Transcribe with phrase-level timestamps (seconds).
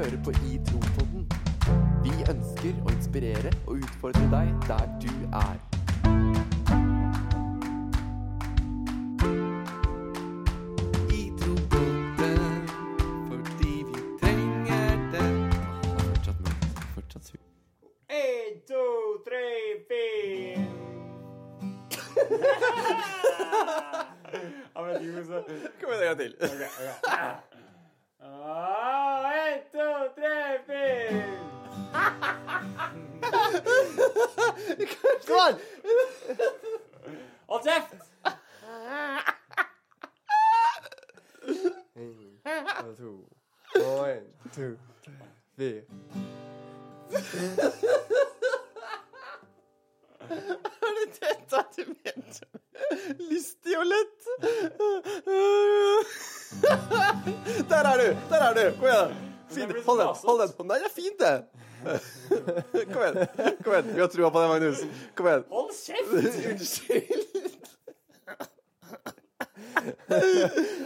[0.00, 1.26] hører på I Tro-podden.
[2.04, 5.69] Vi ønsker å inspirere og utfordre deg der du er.
[65.50, 66.10] Hold kjeft!
[66.50, 67.24] Unnskyld.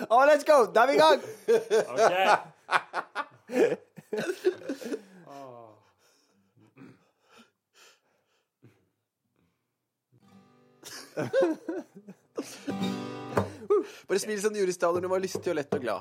[0.08, 0.66] Å, let's go!
[0.72, 1.20] Da er vi i gang!
[1.88, 2.12] Ok.
[14.08, 16.00] Bare smil som du gjorde i stad når du var lystig og lett og glad.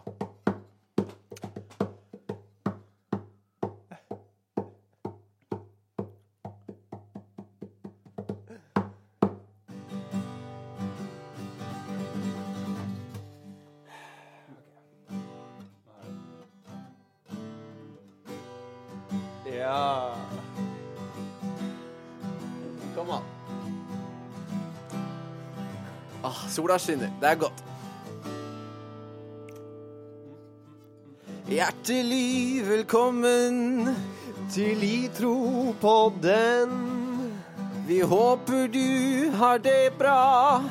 [26.74, 27.12] Sola skinner.
[27.22, 27.64] Det er godt.
[31.48, 33.96] Hjertelig velkommen.
[34.52, 36.72] Til I tro på den.
[37.88, 40.64] Vi håper du har det bra.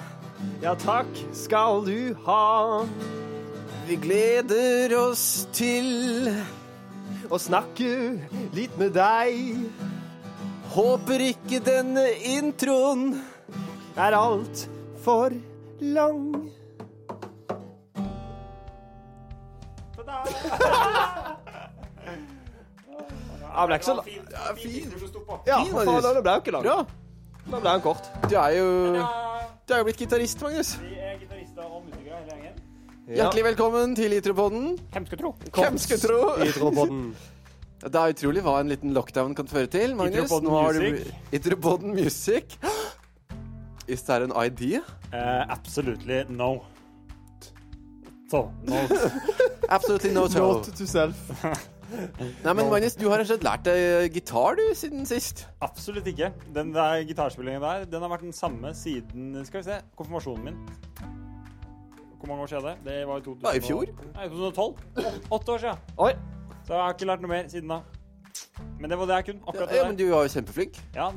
[0.62, 2.84] Ja, takk skal du ha.
[3.86, 6.30] Vi gleder oss til
[7.32, 7.88] Å snakke
[8.54, 9.56] litt med deg
[10.70, 12.04] Håper ikke denne
[12.36, 13.16] introen
[13.98, 14.66] er alt
[15.02, 15.34] for
[15.82, 16.50] lang.
[23.52, 24.06] Ja, ble ikke så lang.
[24.32, 24.70] Ja, fin.
[24.72, 24.92] Fin.
[25.46, 26.68] Ja, Fin, for faen, den ble jo ikke lang.
[26.68, 26.76] Ja.
[27.50, 28.08] Da ble den kort.
[28.30, 28.68] Du er jo
[29.66, 30.70] Du er jo blitt gitarist, Magnus.
[30.80, 32.62] Vi er gitarister og musikere hele gjengen.
[33.12, 34.64] Hjertelig velkommen til Itropodden.
[34.94, 35.34] Hvem skulle tro?
[35.58, 36.20] Hvem skulle tro?
[36.46, 37.04] Itro-podden.
[37.82, 40.22] Det er utrolig hva en liten lockdown kan føre til, Magnus.
[40.22, 41.14] Itropodden Nå har du- Music.
[41.32, 42.56] Itropodden Music.
[43.88, 44.82] Is that an idea?
[45.12, 46.64] Uh, absolutely no.
[48.30, 48.88] To no.
[49.68, 50.38] Absolutely no to.
[50.38, 51.16] Note to self.
[51.92, 55.44] Nei, men Magnus, du har rett og slett lært deg gitar, du, siden sist.
[55.60, 56.30] Absolutt ikke.
[56.54, 60.62] Den der gitarspillingen der Den har vært den samme siden Skal vi se konfirmasjonen min.
[62.16, 62.86] Hvor mange år siden er det?
[62.86, 63.92] Det var i 2000 Var i fjor?
[64.14, 65.28] Nei, 2012.
[65.36, 65.76] Åtte år siden.
[65.98, 66.12] Oi.
[66.64, 67.80] Så jeg har ikke lært noe mer siden da.
[68.80, 69.42] Men det var det jeg kunne.
[69.42, 70.78] Ja, Akkurat ja, det men du var jo kjempeflink.
[70.94, 71.10] Ja,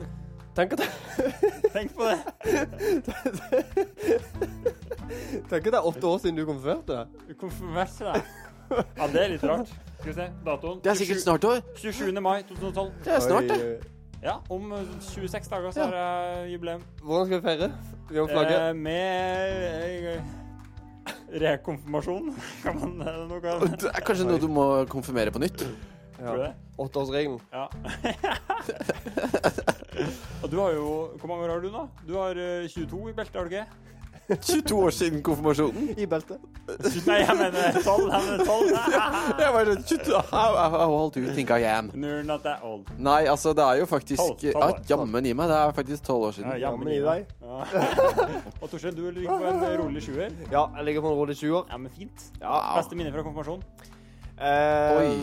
[0.56, 0.82] Tenk at,
[1.76, 2.20] tenk på det.
[5.50, 7.02] tenk at det er åtte år siden du konfirmerte.
[7.28, 8.30] Du konfirmerte deg.
[8.72, 9.74] Ja, det er litt rart.
[10.00, 10.30] Skal vi se.
[10.46, 10.80] Datoen.
[10.86, 11.60] Det er sikkert snart år.
[11.82, 12.22] 27.
[12.24, 12.94] mai 2012.
[13.04, 13.92] Det er snart, det.
[14.24, 16.86] Ja, om eh, 26 dager så har jeg jubileum.
[17.04, 17.68] Hvordan skal vi feire?
[18.10, 18.62] Vi har flagget.
[18.62, 20.22] Eh, med eh,
[21.44, 22.32] rekonfirmasjon.
[22.64, 25.68] Kan man det noe Det er kanskje noe du må konfirmere på nytt.
[26.18, 26.54] Tror du det?
[26.78, 27.40] Åtteårsregelen.
[27.52, 27.70] Ja.
[30.44, 30.86] Og du har jo
[31.20, 31.86] Hvor mange år har du nå?
[32.08, 33.66] Du har eh, 22 i beltet, har du ikke?
[34.42, 35.90] 22 år siden konfirmasjonen.
[36.02, 36.40] I beltet.
[37.06, 38.10] Nei, jeg mener 12.
[38.10, 38.74] Jeg mener 12.
[39.44, 41.92] Jeg var sånn 22 how, how old do you think I am?
[41.94, 42.90] You're not that old.
[42.98, 44.80] Nei, altså, det er jo faktisk Tolv, tolv Ja, år.
[44.90, 45.46] jammen i meg.
[45.54, 46.50] Det er faktisk 12 år siden.
[46.56, 47.30] Ja, Jammen i deg.
[47.46, 47.62] Ja.
[48.64, 50.34] Og Torstein, du ligger på en rolig sjuer.
[50.50, 51.70] Ja, jeg ligger på en rolig 20 år.
[51.70, 52.18] Ja, men fint.
[52.42, 52.58] Ja.
[52.80, 53.62] Beste minne fra konfirmasjon?
[54.42, 55.14] Eh, Oi.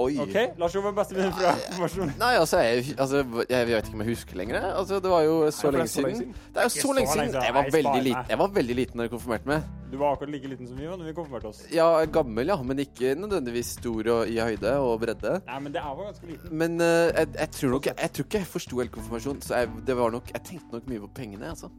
[0.00, 0.16] Oi.
[0.22, 2.14] OK, Lars Ove, beste minne fra informasjonen.
[2.20, 3.20] Nei, altså jeg, altså
[3.50, 4.66] jeg vet ikke om jeg husker lenger.
[4.70, 6.34] Altså, det var jo så lenge siden.
[6.54, 7.36] Det er jo så lenge siden.
[7.36, 8.32] Jeg var veldig liten.
[8.32, 9.68] Jeg var veldig liten da jeg konfirmerte meg.
[9.90, 11.62] Du var akkurat like liten som vi var da vi konfirmerte oss.
[11.74, 15.36] Ja, gammel, ja, men ikke nødvendigvis stor og i høyde og bredde.
[15.48, 16.52] Nei, men det er var ganske liten.
[16.62, 19.72] Men uh, jeg, jeg tror nok Jeg tror ikke jeg forsto helt konfirmasjon, så jeg,
[19.86, 21.72] det var nok Jeg tenkte nok mye på pengene, altså.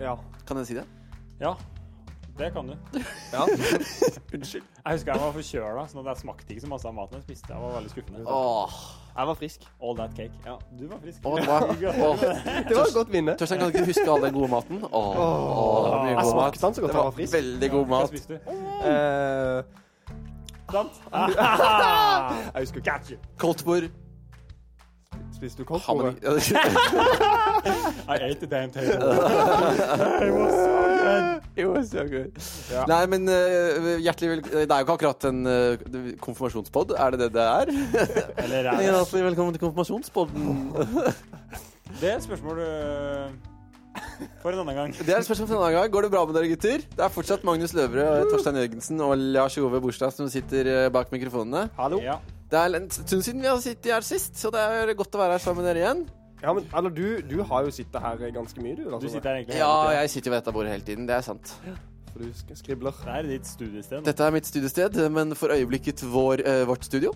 [0.00, 0.16] Ja.
[0.48, 0.88] Kan jeg si det?
[1.40, 1.54] Ja,
[2.42, 2.74] det kan du.
[3.32, 3.42] ja.
[4.34, 4.64] Unnskyld.
[4.84, 7.24] Jeg husker jeg var forkjøla, så at jeg smakte ikke så masse av maten jeg
[7.28, 7.52] spiste.
[7.52, 8.24] Jeg var veldig skuffende.
[8.26, 8.76] Åh,
[9.16, 9.66] Jeg var frisk.
[9.82, 10.32] All that cake.
[10.46, 11.18] Ja, du var frisk.
[11.24, 11.62] Åh, det var,
[12.08, 12.24] åh.
[12.68, 13.36] Det var et godt minne.
[13.38, 14.82] Torstein, kan du ikke huske all den gode maten?
[14.88, 16.32] Åh, åh, det var mye Jeg god mat.
[16.32, 17.32] smakte den så godt Det jeg var var frisk.
[17.38, 18.00] veldig god mat.
[18.00, 18.38] Hva spiste du?
[18.90, 19.78] Eh,
[20.72, 20.94] Sant?
[22.54, 23.18] jeg husker ikke.
[23.38, 23.90] Koldtbord.
[25.42, 26.22] Spiste du koldtbordet?
[28.12, 28.94] I ate the damn table.
[30.22, 30.70] It was so
[31.02, 31.24] good.
[31.56, 32.30] It was so good.
[32.70, 32.84] Ja.
[32.86, 34.42] Nei, men uh, hjertelig vel...
[34.46, 37.72] Det er jo ikke akkurat en uh, konfirmasjonspod, er det det det er?
[38.44, 40.52] Eller er det Hjertelig velkommen til konfirmasjonspodden.
[41.98, 42.68] Det er et spørsmål du
[44.42, 44.94] for en annen gang.
[44.94, 45.90] Det er et spørsmål for en annen gang.
[45.96, 46.86] Går det bra med dere, gutter?
[46.86, 51.10] Det er fortsatt Magnus Løvre, Torstein Jørgensen og Lars Ove Borstad som sitter eh, bak
[51.12, 51.66] mikrofonene.
[51.76, 51.98] Hallo?
[52.04, 52.20] Ja.
[52.52, 55.20] Det er en stund siden vi har sittet her sist, så det er godt å
[55.22, 56.02] være her sammen med dere igjen.
[56.42, 58.82] Ja, men eller du, du har jo sittet her ganske mye, du.
[59.00, 61.06] Du sitter her egentlig Ja, jeg sitter jo ved dette bordet hele tiden.
[61.08, 61.52] Det er sant.
[62.12, 62.98] For du sk- skribler.
[63.06, 64.02] Det er ditt studiested.
[64.04, 67.14] Dette er mitt studiested, men for øyeblikket vår, uh, vårt studio.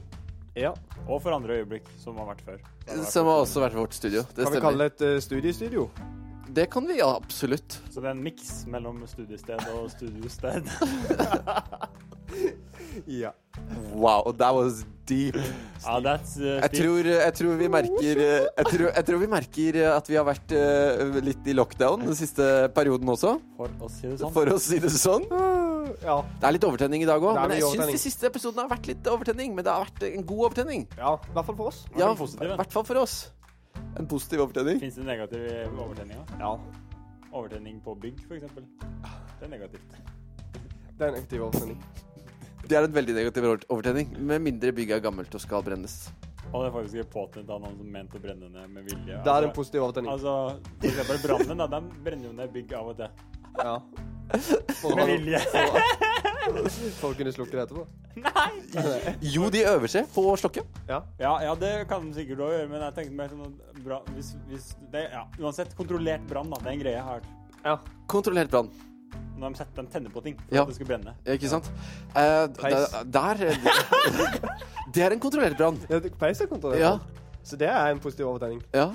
[0.57, 0.71] Ja.
[1.05, 2.63] Og for andre øyeblikk, som har vært før.
[2.89, 4.23] Har vært Som har også vært vårt studio.
[4.33, 5.91] Det Kan vi kalle det et uh, studiestudio?
[6.57, 7.77] Det kan vi ja, absolutt.
[7.93, 10.71] Så det er en miks mellom studiested og studiosted.
[13.07, 13.31] Ja.
[13.97, 15.37] Wow, that was deep.
[15.87, 19.29] Ja, that's uh, Jeg tror, jeg tror vi merker eh, jeg tror, jeg tror vi
[19.31, 23.71] merker eh, at vi har vært uh, litt i lockdown den siste perioden også, For
[23.87, 24.33] å si det sånn.
[24.35, 25.29] for å si det sånn.
[26.03, 26.17] Ja.
[26.41, 28.91] Det er litt overtenning i dag òg, men jeg syns de siste episodene har vært
[28.91, 29.55] litt overtenning.
[29.57, 30.89] Men det har vært en god overtenning.
[30.99, 31.15] ja.
[31.15, 31.85] I hvert fall for oss.
[31.95, 33.17] Ja, i hvert fall for oss.
[34.01, 34.81] En positiv overtenning.
[34.83, 36.35] Fins det negativ overtenning òg?
[36.43, 36.53] Ja.
[37.31, 38.59] Overtenning på bygg, f.eks.
[39.39, 40.03] Det er negativt.
[40.97, 42.06] Det er en aktiv oversending.
[42.67, 44.09] Det er en veldig negativ overtenning.
[44.19, 46.09] Med mindre bygget er gammelt og skal brennes.
[46.53, 49.19] Og det er faktisk ikke påtent av noen som mente å brenne ned med vilje.
[49.23, 50.13] Det er en positiv overtenning.
[50.13, 50.35] Altså,
[50.81, 51.67] for eksempel brannen, da.
[51.73, 53.25] De brenner jo ned bygg av og til.
[53.57, 53.77] Ja.
[54.81, 55.41] For, Med vilje.
[57.01, 57.87] for å kunne slukke det etterpå.
[59.27, 60.65] Jo, de øver seg på å slokke.
[60.91, 61.03] Ja.
[61.23, 64.01] Ja, ja, det kan de sikkert òg gjøre, men jeg tenkte mer sånn at bra,
[64.17, 66.63] hvis, hvis det, ja, Uansett, kontrollert brann, da.
[66.63, 67.33] Det er en greie jeg har hørt.
[67.67, 67.79] Ja.
[68.11, 68.71] Kontrollert brann.
[69.37, 70.63] Når de setter, de tenner på ting for Ja.
[70.63, 71.13] at det skal brenne.
[71.27, 71.67] Ikke sant?
[72.17, 72.47] Eh,
[73.05, 73.35] der
[74.95, 75.77] Det er en kontrollert brann.
[75.91, 76.81] Ja, Peis er kontrollert.
[76.81, 76.99] Ja.
[77.45, 78.63] Så det er en positiv overtenning.
[78.75, 78.91] ja.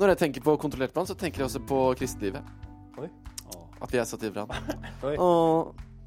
[0.00, 2.40] Når jeg tenker på kontrollert brann, så tenker jeg også på kristelivet.
[2.98, 3.08] Oi.
[3.82, 4.48] At vi er satt i brann.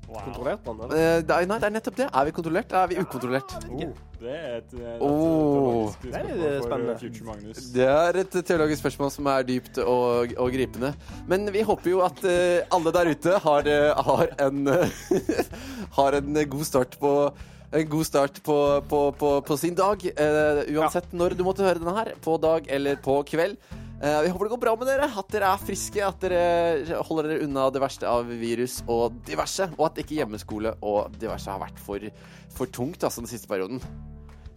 [0.08, 0.20] Wow.
[0.26, 0.96] Kontrollert man, eller?
[1.18, 2.08] eh, det er- nei, det er nettopp det.
[2.14, 3.54] Er vi kontrollert, er vi ukontrollert?
[3.72, 3.94] Oh.
[4.24, 5.94] Det er et, eh, et Åh.
[5.94, 6.92] teologisk Det er for, spennende.
[6.94, 7.58] eh, Future Magnus.
[7.74, 10.94] Det er et teologisk spørsmål som er dypt og, og gripende.
[11.28, 14.68] Men vi håper jo at uh, alle der ute har, uh, har en
[15.98, 17.34] Har en god start på
[17.74, 18.58] en god start på,
[18.90, 22.14] på, på, på sin dag, Uh, uansett når du måtte høre denne her.
[22.24, 23.58] På dag eller på kveld.
[24.04, 27.30] Eh, vi håper det går bra med dere, at dere er friske, at dere holder
[27.30, 29.70] dere unna det verste av virus og diverse.
[29.78, 32.04] Og at ikke hjemmeskole og diverse har vært for,
[32.52, 33.80] for tungt altså, den siste perioden.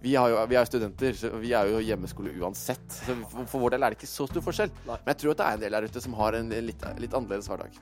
[0.06, 2.86] Vi, har jo, vi er studenter, så vi er jo hjemmeskole uansett.
[3.00, 4.70] Så for, for vår del er det ikke så stor forskjell.
[4.86, 4.98] Nei.
[5.02, 7.16] Men jeg tror at det er en del der ute som har en litt, litt
[7.18, 7.80] annerledes hverdag.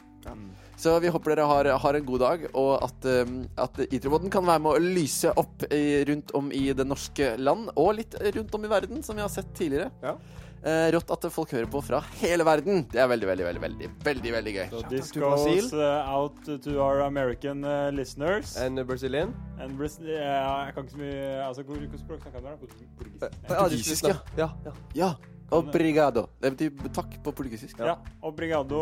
[0.81, 4.47] Så vi håper dere har, har en god dag, og at, um, at Itroboden kan
[4.49, 5.67] være med å lyse opp
[6.09, 9.32] rundt om i det norske land, og litt rundt om i verden, som vi har
[9.32, 9.93] sett tidligere.
[10.03, 10.17] Ja.
[10.64, 12.87] Eh, rått at folk hører på fra hele verden.
[12.88, 14.69] Det er veldig, veldig, veldig, veldig, veldig, veldig gøy.
[14.70, 15.61] So this out to Brazil.
[15.61, 18.56] goes uh, out to our American uh, listeners.
[18.56, 19.34] And Brazilian?
[19.61, 22.56] And Bras yeah, jeg kan ikke så mye Altså, hvor- hvilket språk snakker du der?
[22.56, 23.44] Portugisisk?
[23.48, 24.17] Portugisisk, ja.
[24.41, 24.72] Ja, ja.
[24.94, 25.12] Ja.
[25.53, 26.24] Obrigado.
[26.41, 27.79] Det betyr takk på portugisisk.
[27.84, 27.98] Ja.
[28.24, 28.81] Obrigado,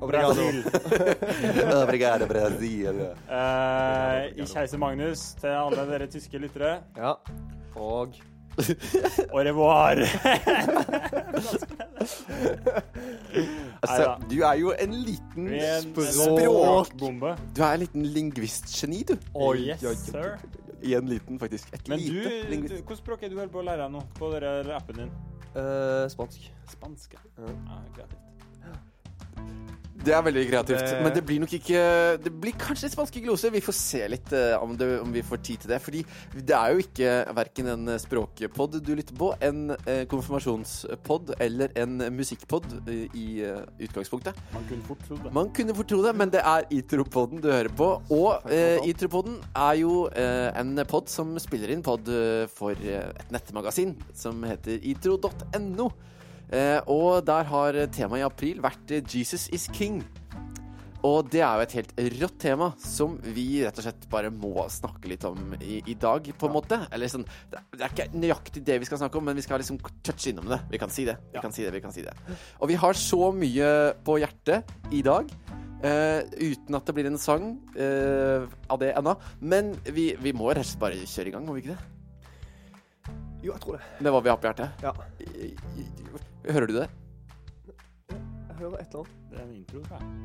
[0.00, 0.34] Obrigado.
[0.36, 0.64] Brasil.
[1.82, 3.00] Obrigado, Brasil.
[3.26, 6.82] Eh, ich heiser Magnus til alle dere tyske lyttere.
[6.96, 7.16] Ja.
[7.80, 8.20] Og
[9.32, 9.96] Au revoir.
[13.80, 16.06] Altså, du er jo en liten en språk...
[16.12, 17.30] språkbombe.
[17.56, 19.14] Du er en liten lingvistgeni, du.
[19.34, 20.36] Oi, yes, sir.
[20.82, 21.72] I en liten, faktisk.
[21.72, 22.74] Et Men lite du, lingvist.
[22.74, 24.32] hvilket språk er du holder på å lære deg nå på
[24.76, 25.14] appen din?
[25.54, 26.50] Uh, spansk.
[26.68, 27.14] Spansk.
[27.16, 27.24] ja.
[27.40, 27.48] Uh.
[27.48, 28.29] Ja, kreativt.
[30.00, 30.78] Det er veldig kreativt.
[30.80, 31.80] Det- Men det blir nok ikke
[32.24, 33.50] Det blir kanskje spanske gloser.
[33.52, 35.80] Vi får se litt eh, om, det, om vi får tid til det.
[35.82, 36.00] Fordi
[36.40, 41.98] det er jo ikke verken en språkpod du lytter på, en eh, konfirmasjonspod eller en
[42.16, 44.34] musikkpod eh, i eh, utgangspunktet.
[44.54, 45.34] Man kunne fort tro det.
[45.36, 47.90] Man kunne fort tro det, men det er Itro-podden du hører på.
[48.10, 53.04] Og eh, Itro-podden er jo eh, en pod som spiller inn pod eh, for eh,
[53.20, 55.90] et nettmagasin som heter itro.no.
[56.50, 60.02] Eh, og der har temaet i april vært eh, 'Jesus is King'.
[61.02, 64.66] Og det er jo et helt rått tema som vi rett og slett bare må
[64.68, 66.76] snakke litt om i, i dag, på en måte.
[66.92, 69.62] Eller sånn Det det er ikke nøyaktig det vi skal snakke om, men vi skal
[69.62, 70.60] liksom touche innom det.
[70.70, 71.16] Vi kan si det.
[71.32, 71.40] Vi Ja.
[71.40, 72.12] kan si det, vi kan si det.
[72.60, 75.30] Og vi har så mye på hjertet i dag.
[75.80, 79.16] Uh, uten at det blir en sang uh, av det ennå.
[79.40, 83.16] Men vi, vi må rett og slett bare kjøre i gang, må vi ikke det?
[83.42, 83.82] Jo, jeg tror det.
[84.04, 84.68] Det var vi har på hjertet?
[84.84, 84.92] Ja.
[86.48, 86.88] Hører du det?
[88.10, 89.80] Jeg hører et eller annet Det er en intro.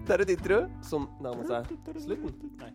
[0.08, 0.58] Det er et intro.
[0.84, 1.62] som nærmer seg
[2.08, 2.52] slutten.
[2.62, 2.72] Nei.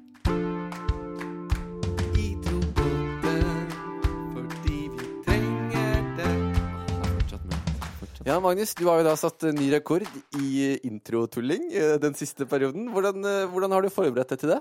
[8.29, 10.05] Ja, Magnus, du har jo da satt ny rekord
[10.39, 12.91] i introtulling eh, den siste perioden.
[12.93, 14.61] Hvordan, eh, hvordan har du forberedt deg til det?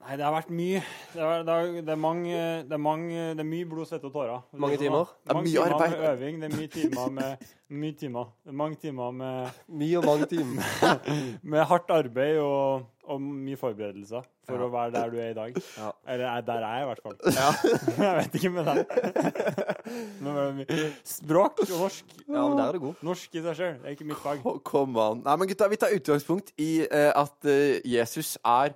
[0.00, 0.78] Nei, det har vært mye.
[1.12, 4.08] Det er, det er, det er, mange, det er, mange, det er mye blod, svette
[4.08, 4.46] og tårer.
[4.56, 5.10] Mange timer?
[5.20, 5.90] Det er Mange mye timer arbeid.
[5.98, 6.38] med øving.
[6.40, 8.30] Det er mye timer med Mye timer.
[8.42, 10.70] Det er mange timer med, Mye og mange timer.
[11.52, 14.64] med hardt arbeid og, og mye forberedelser for Ja.
[14.66, 15.60] å være der du er i dag.
[15.76, 15.90] Ja.
[16.08, 17.18] Eller er- der er jeg, i hvert fall.
[17.36, 17.50] Ja.
[18.06, 18.80] jeg vet ikke med deg.
[20.24, 22.14] Det mye Språk og norsk.
[22.26, 23.04] Ja, men der er det god.
[23.06, 23.76] Norsk i seg sjøl.
[23.82, 24.40] Det er ikke mitt fag.
[24.46, 25.22] An.
[25.28, 28.74] Nei, men gutta, vi tar utgangspunkt i uh, at uh, Jesus er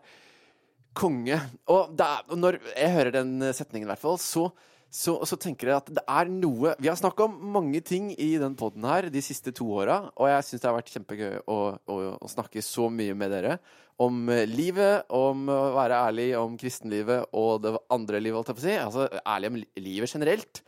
[0.97, 1.41] konge.
[1.71, 4.47] Og er, og når jeg hører den setningen, i hvert fall, så,
[4.89, 8.35] så, så tenker jeg at det er noe Vi har snakka om mange ting i
[8.41, 11.59] den poden her de siste to åra, og jeg syns det har vært kjempegøy å,
[11.77, 13.59] å, å snakke så mye med dere.
[14.05, 18.61] Om eh, livet, om å være ærlig om kristenlivet og det andre livet, holdt jeg
[18.61, 18.79] på å si.
[18.83, 20.65] Altså ærlig om livet generelt.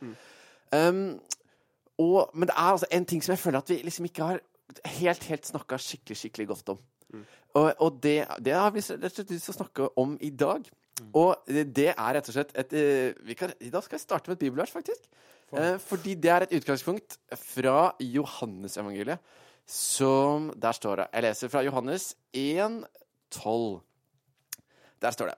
[0.74, 1.16] Um,
[2.02, 4.42] og, men det er altså en ting som jeg føler at vi liksom ikke har
[4.98, 6.80] helt, helt snakka skikkelig, skikkelig godt om.
[7.56, 10.30] Og, og det, det har vi rett og slett lyst til å snakke om i
[10.30, 10.66] dag.
[11.16, 14.30] Og det er rett og slett et eh, vi kan, I dag skal vi starte
[14.30, 15.08] med et bibelvers, faktisk.
[15.46, 15.78] For.
[15.78, 19.20] fordi det er et utgangspunkt fra Johannesevangeliet.
[19.66, 22.84] Som Der står det Jeg leser fra Johannes 1,
[23.30, 23.80] 12.
[25.02, 25.34] Der står det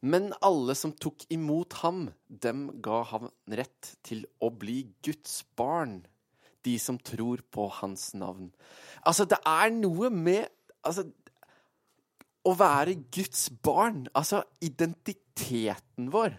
[0.00, 6.06] Men alle som tok imot ham, dem ga ham rett til å bli Guds barn.
[6.64, 8.52] De som tror på hans navn.
[9.06, 10.46] Altså, det er noe med
[10.86, 11.06] Altså,
[12.42, 16.34] å være Guds barn, altså identiteten vår,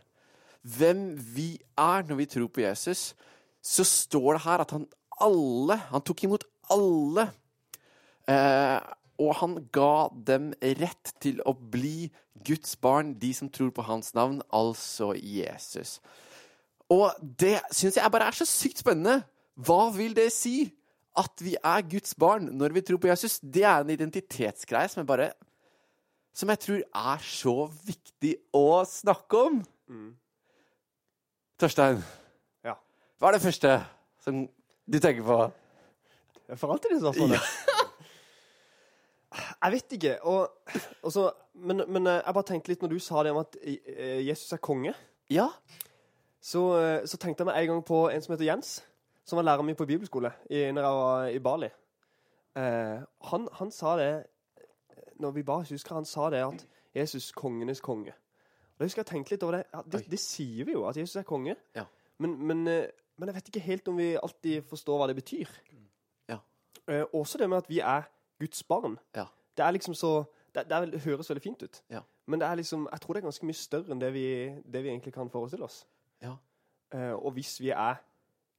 [0.64, 3.14] hvem vi er når vi tror på Jesus,
[3.64, 4.90] så står det her at han
[5.24, 7.28] alle Han tok imot alle.
[8.28, 8.80] Eh,
[9.22, 12.10] og han ga dem rett til å bli
[12.44, 16.00] Guds barn, de som tror på hans navn, altså Jesus.
[16.92, 19.22] Og det syns jeg bare er så sykt spennende.
[19.54, 20.66] Hva vil det si?
[21.16, 25.04] At vi er Guds barn når vi tror på Jesus, det er en identitetsgreie som
[25.04, 25.32] jeg bare
[26.34, 27.54] Som jeg tror er så
[27.86, 29.60] viktig å snakke om.
[31.62, 32.00] Torstein,
[32.66, 32.74] Ja.
[33.20, 33.76] hva er det første
[34.24, 34.40] som
[34.90, 35.38] du tenker på?
[36.50, 37.40] Jeg får alltid det spørsmålet.
[39.64, 40.16] Jeg vet ikke.
[40.30, 40.50] Og,
[41.04, 43.56] og så, men, men eh, jeg bare tenkte litt når du sa det om at
[43.62, 44.94] eh, Jesus er konge,
[45.32, 45.48] Ja?
[46.44, 48.74] så, eh, så tenkte jeg meg en gang på en som heter Jens,
[49.26, 51.70] som var læreren min på bibelskole i, når jeg var i Bali.
[52.56, 54.26] Eh, han, han sa det
[55.20, 58.12] Når vi ba, husker han sa det at Jesus kongenes konge.
[58.74, 59.64] Og da husker jeg tenkte litt over det.
[59.74, 61.56] Ja, det, det sier vi jo, at Jesus er konge.
[61.76, 61.86] Ja.
[62.18, 65.50] Men, men, eh, men jeg vet ikke helt om vi alltid forstår hva det betyr.
[66.30, 66.40] Ja.
[66.88, 68.10] Eh, også det med at vi er
[68.42, 68.98] Guds barn.
[69.16, 69.26] Ja.
[69.58, 71.84] Det er liksom så det, det, er, det høres veldig fint ut.
[71.90, 72.02] Ja.
[72.26, 74.26] Men det er liksom, jeg tror det er ganske mye større enn det vi,
[74.74, 75.84] det vi egentlig kan forestille oss.
[76.22, 76.36] Ja.
[76.94, 78.02] Eh, og hvis vi er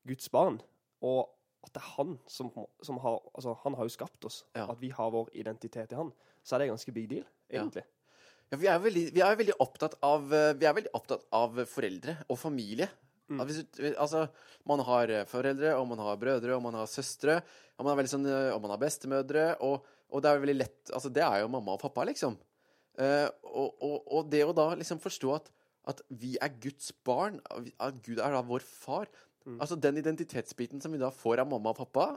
[0.09, 0.61] Guds barn,
[1.05, 1.31] og
[1.65, 2.51] at det er han som,
[2.85, 4.43] som har Altså, han har jo skapt oss.
[4.57, 4.69] Ja.
[4.69, 6.13] At vi har vår identitet i han.
[6.45, 7.87] Så er det ganske big deal, egentlig.
[8.53, 11.57] Ja, vi er veldig, vi er veldig opptatt av eh, Vi er veldig opptatt av
[11.71, 12.91] foreldre og familie.
[13.33, 13.41] Mm.
[13.41, 14.27] Altså,
[14.69, 17.39] man har eh, foreldre, og man har brødre, og man har søstre,
[17.79, 20.93] og man har, sånn, eh, og man har bestemødre, og, og det er veldig lett
[20.93, 22.37] Altså, det er jo mamma og pappa, liksom.
[22.95, 25.49] Uh, og, og, og det å da liksom forstå at,
[25.91, 27.41] at vi er Guds barn,
[27.83, 29.09] at Gud er da vår far
[29.45, 29.59] Mm.
[29.61, 32.15] Altså den identitetsbiten som vi da får av mamma og pappa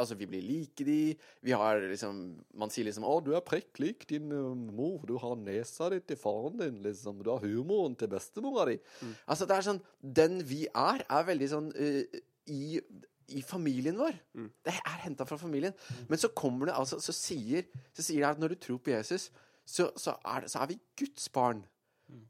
[0.00, 1.14] Altså, vi blir like de.
[1.44, 2.22] Vi har liksom
[2.58, 5.04] Man sier liksom 'Å, du er prikk lik din eh, mor.
[5.06, 7.22] Du har nesa di til faren din', liksom.
[7.22, 8.80] 'Du har humoren til bestemora di'.
[9.28, 12.80] Altså, det er sånn Den vi er, er veldig sånn uh, i,
[13.28, 14.16] i familien vår.
[14.64, 15.74] Det er henta fra familien.
[16.08, 18.90] Men så kommer det altså Så sier, så sier det at når du tror på
[18.90, 19.30] Jesus,
[19.64, 21.64] så, så, er, det, så er vi Guds barn.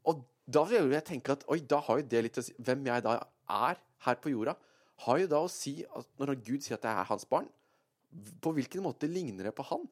[0.03, 2.85] Og da vil jeg tenke at oi, da har jo det litt å si Hvem
[2.85, 4.55] jeg da er her på jorda,
[5.03, 7.49] har jo da å si at når Gud sier at jeg er hans barn,
[8.43, 9.87] på hvilken måte ligner det på han?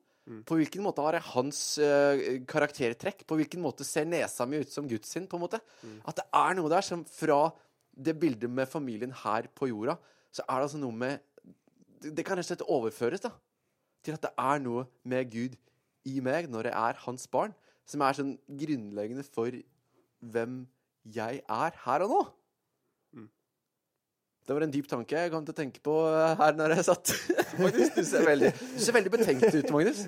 [0.45, 3.25] På hvilken måte har jeg hans uh, karaktertrekk?
[3.27, 5.25] På hvilken måte ser nesa mi ut som Guds sin?
[5.27, 5.59] på en måte?
[6.07, 7.49] At det er noe der som fra
[7.91, 9.97] det bildet med familien her på jorda,
[10.31, 11.19] så er det altså noe med
[12.01, 13.29] Det, det kan rett og slett overføres da,
[14.01, 15.57] til at det er noe med Gud
[16.09, 17.51] i meg når jeg er hans barn,
[17.85, 19.53] som er sånn grunnleggende for
[20.33, 20.55] hvem
[21.05, 22.21] jeg er her og nå.
[24.51, 26.83] Det var en dyp tanke jeg kom til å tenke på eh, her når jeg
[26.89, 27.11] satt.
[27.61, 30.01] Magnus, du ser veldig, du ser veldig betenkt ut, Magnus.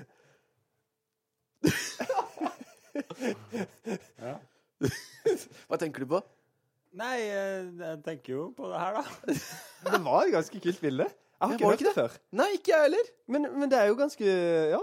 [4.20, 4.34] Ja.
[5.70, 6.20] Hva tenker du på?
[7.00, 9.36] Nei, jeg, jeg tenker jo på det her, da.
[9.94, 11.06] Det var et ganske kult bilde.
[11.08, 12.18] Jeg har Ja, ikke var hørt det det før.
[12.42, 13.08] Nei, ikke jeg heller.
[13.32, 14.34] Men, men det er jo ganske
[14.74, 14.82] Ja.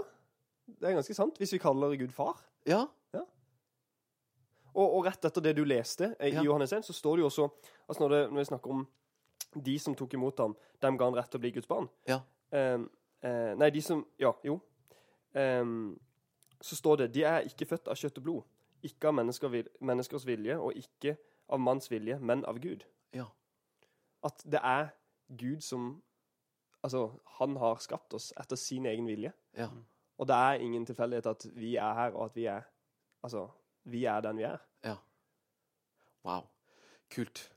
[0.72, 2.42] Det er ganske sant, hvis vi kaller Gud far.
[2.66, 2.82] Ja.
[4.72, 6.42] Og, og rett etter det du leste eh, i Ja.
[6.46, 7.48] Johannes 1, så står det jo også
[7.86, 8.84] altså når, det, når vi snakker om
[9.54, 11.88] de som tok imot ham, dem ga han rett til å bli Guds barn.
[12.08, 12.20] Ja.
[12.52, 12.88] Um,
[13.24, 14.58] uh, nei, de som Ja, jo.
[15.32, 15.98] Um,
[16.62, 18.42] så står det De er ikke født av kjøtt og blod,
[18.84, 21.16] ikke av mennesker, menneskers vilje, og ikke
[21.52, 22.84] av manns vilje, men av Gud.
[23.16, 23.26] Ja.
[24.24, 24.92] At det er
[25.28, 26.02] Gud som
[26.82, 29.30] Altså, han har skapt oss etter sin egen vilje.
[29.54, 29.68] Ja.
[30.18, 32.64] Og det er ingen tilfeldighet at vi er her, og at vi er
[33.22, 33.44] Altså,
[33.84, 34.58] vi er den vi er.
[34.82, 34.96] Ja.
[36.24, 36.48] Wow.
[37.14, 37.52] Kult.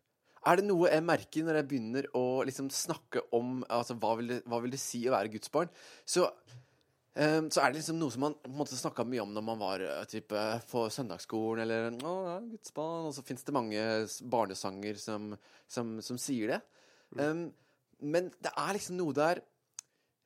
[0.45, 4.35] Er det noe jeg merker når jeg begynner å liksom snakke om altså, hva, vil
[4.35, 5.71] det, hva vil det si å være Guds barn?
[6.05, 6.27] Så,
[7.17, 9.85] um, så er det liksom noe som man på snakka mye om når man var
[9.87, 13.87] eh, type, på søndagsskolen, eller å, ja, Guds barn, og så fins det mange
[14.35, 15.33] barnesanger som,
[15.65, 16.61] som, som sier det.
[17.17, 17.47] Um,
[18.05, 19.41] men det er liksom noe der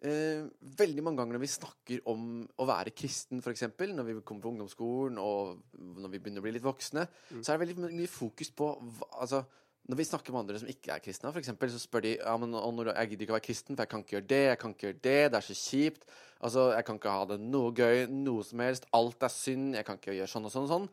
[0.03, 0.43] eh,
[0.79, 2.27] veldig mange ganger når vi snakker om
[2.59, 6.55] å være kristen, f.eks., når vi kommer på ungdomsskolen og når vi begynner å bli
[6.57, 7.05] litt voksne,
[7.39, 9.43] så er det veldig mye fokus på hva, altså,
[9.89, 12.33] Når vi snakker med andre som ikke er kristne, for eksempel, så spør de ja,
[12.37, 14.59] men, når, jeg gidder ikke å være kristen, for jeg kan ikke gjøre det, jeg
[14.61, 16.05] kan ikke gjøre det, det er så kjipt.
[16.39, 18.85] Altså, Jeg kan ikke ha det noe gøy, noe som helst.
[18.95, 19.73] Alt er synd.
[19.75, 20.85] Jeg kan ikke gjøre sånn og sånn og sånn.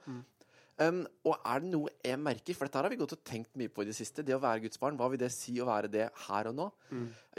[0.76, 3.70] Um, og er det noe jeg merker, for dette har vi gått og tenkt mye
[3.72, 5.88] på i det siste, det å være Guds barn, hva vil det si å være
[5.92, 6.66] det her og nå?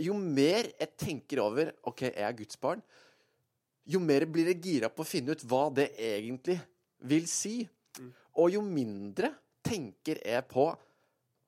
[0.02, 2.82] Jo mer jeg tenker over OK, jeg er Guds barn,
[3.86, 6.58] jo mer blir jeg gira på å finne ut hva det egentlig
[7.06, 7.60] vil si.
[8.42, 9.30] Og jo mindre
[9.66, 10.66] tenker jeg på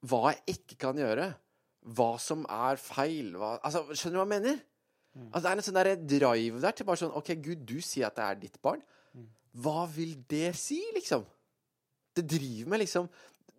[0.08, 1.32] hva jeg ikke kan gjøre,
[1.96, 4.62] hva som er feil hva, altså, Skjønner du hva jeg mener?
[5.29, 5.89] Altså, det er en sånn der
[6.20, 8.84] drive der til bare sånn OK, Gud, du sier at det er ditt barn.
[9.60, 11.25] Hva vil det si, liksom?
[12.15, 13.10] Det driver meg liksom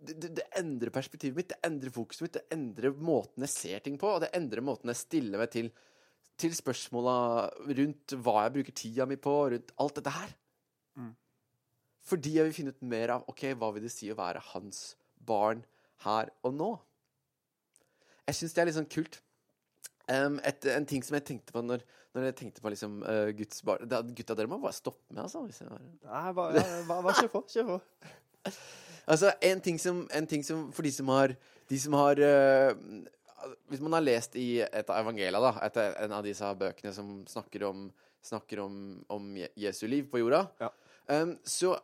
[0.01, 3.83] det, det, det endrer perspektivet mitt, det endrer fokuset mitt, det endrer måten jeg ser
[3.85, 5.69] ting på, og det endrer måten jeg stiller meg til,
[6.41, 7.17] til spørsmåla
[7.81, 10.33] rundt hva jeg bruker tida mi på, rundt alt dette her.
[12.11, 14.95] Fordi jeg vil finne ut mer av ok, hva vil det si å være hans
[15.29, 15.61] barn
[16.05, 16.71] her og nå.
[18.29, 19.21] Jeg syns det er litt sånn kult.
[20.11, 21.85] Um, et, en ting som jeg tenkte på når,
[22.17, 25.23] når jeg tenkte på liksom uh, Guds barn da, Gutta, dere må bare stoppe med,
[25.23, 25.45] altså.
[25.47, 27.43] Hvis jeg bare Nei, bare, bare, kjør på.
[27.53, 27.77] Kjør på.
[29.11, 31.37] Altså, en ting som, en ting som For de som har,
[31.71, 32.73] de som har uh,
[33.71, 37.15] Hvis man har lest i et av evangeliene, da, et, en av disse bøkene som
[37.31, 37.87] snakker om,
[38.27, 38.75] snakker om,
[39.15, 40.73] om Jesu liv på jorda, Ja.
[41.21, 41.77] um, så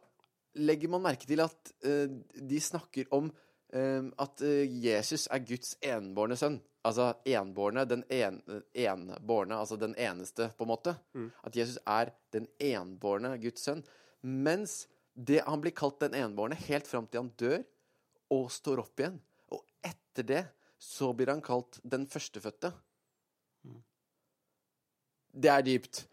[0.57, 3.31] legger man merke til at uh, de snakker om
[3.75, 6.61] at eh, Jesus er Guds enbårne sønn.
[6.87, 8.39] Altså enbårne, den en,
[8.73, 10.95] enbårne, altså den eneste, på en måte.
[11.43, 13.83] At Jesus er den enbårne Guds sønn.
[14.23, 17.65] Mens det, han blir kalt den enbårne helt fram til han dør
[18.37, 19.19] og står opp igjen.
[19.51, 20.43] Og etter det
[20.79, 22.71] så blir han kalt den førstefødte.
[25.37, 26.07] Det er dypt.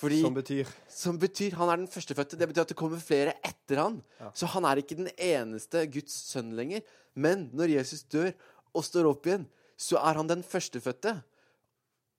[0.00, 2.38] Fordi Som betyr som betyr han er den førstefødte.
[2.40, 3.98] Det betyr at det kommer flere etter han.
[4.34, 6.80] Så han er ikke den eneste Guds sønn lenger.
[7.14, 8.32] Men når Jesus dør
[8.72, 9.44] og står opp igjen,
[9.76, 11.18] så er han den førstefødte.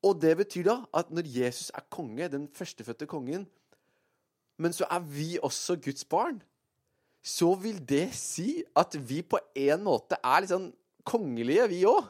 [0.06, 3.48] Og det betyr da at når Jesus er konge, den førstefødte kongen,
[4.62, 6.42] men så er vi også Guds barn,
[7.22, 10.72] så vil det si at vi på en måte er litt sånn
[11.06, 12.10] kongelige, vi òg.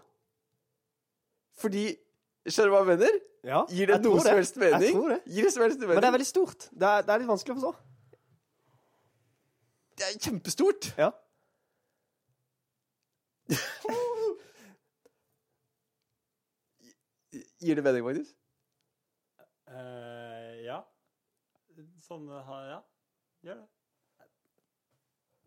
[1.60, 1.92] Fordi
[2.50, 3.18] Skjønner du hva jeg mener?
[3.46, 4.84] Ja, Gir det jeg tror noe som helst mening?
[4.88, 5.20] Jeg tror det.
[5.34, 5.94] Gir det som helst mening?
[5.94, 6.62] Men det er veldig stort.
[6.72, 7.74] Det er, det er litt vanskelig å forstå.
[10.02, 10.84] Det er kjempestort.
[10.98, 11.10] Ja.
[17.62, 18.30] Gir det mening, Magnus?
[19.70, 20.80] Eh, ja.
[22.08, 22.80] Sånn Ja.
[23.46, 23.68] Gjør det.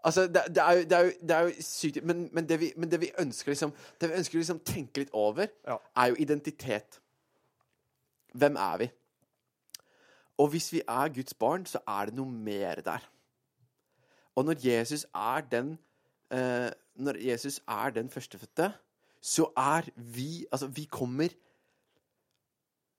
[0.04, 2.60] Altså, det, det, er jo, det, er jo, det er jo sykt Men, men, det,
[2.60, 5.76] vi, men det vi ønsker liksom Det vi ønsker liksom tenke litt over, Ja.
[5.96, 7.00] er jo identitet.
[8.34, 8.90] Hvem er vi?
[10.38, 13.10] Og hvis vi er Guds barn, så er det noe mer der.
[14.34, 15.78] Og når Jesus er den
[16.30, 18.72] eh, Når Jesus er den førstefødte,
[19.22, 21.28] så er vi Altså, vi kommer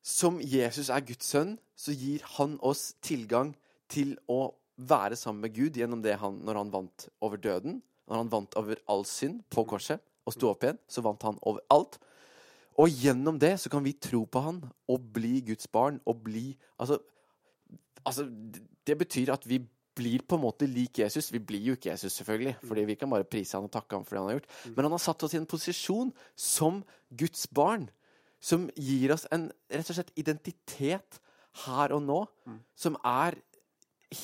[0.01, 3.55] Som Jesus er Guds sønn, så gir han oss tilgang
[3.89, 7.81] til å være sammen med Gud gjennom det han, når han vant over døden.
[8.07, 11.37] Når han vant over all synd på korset og sto opp igjen, så vant han
[11.47, 11.97] over alt.
[12.77, 14.59] Og gjennom det så kan vi tro på han
[14.91, 16.99] og bli Guds barn og bli Altså,
[18.05, 18.25] altså
[18.85, 19.59] det- betyr at vi
[19.95, 21.31] blir på en måte lik Jesus.
[21.31, 24.03] Vi blir jo ikke Jesus, selvfølgelig, fordi vi kan bare prise han og takke han
[24.03, 24.75] for det han har gjort.
[24.75, 26.83] Men han har satt oss i en posisjon som
[27.15, 27.89] Guds barn,
[28.41, 31.19] som gir oss en rett og slett identitet
[31.65, 32.27] her og nå,
[32.75, 33.35] som er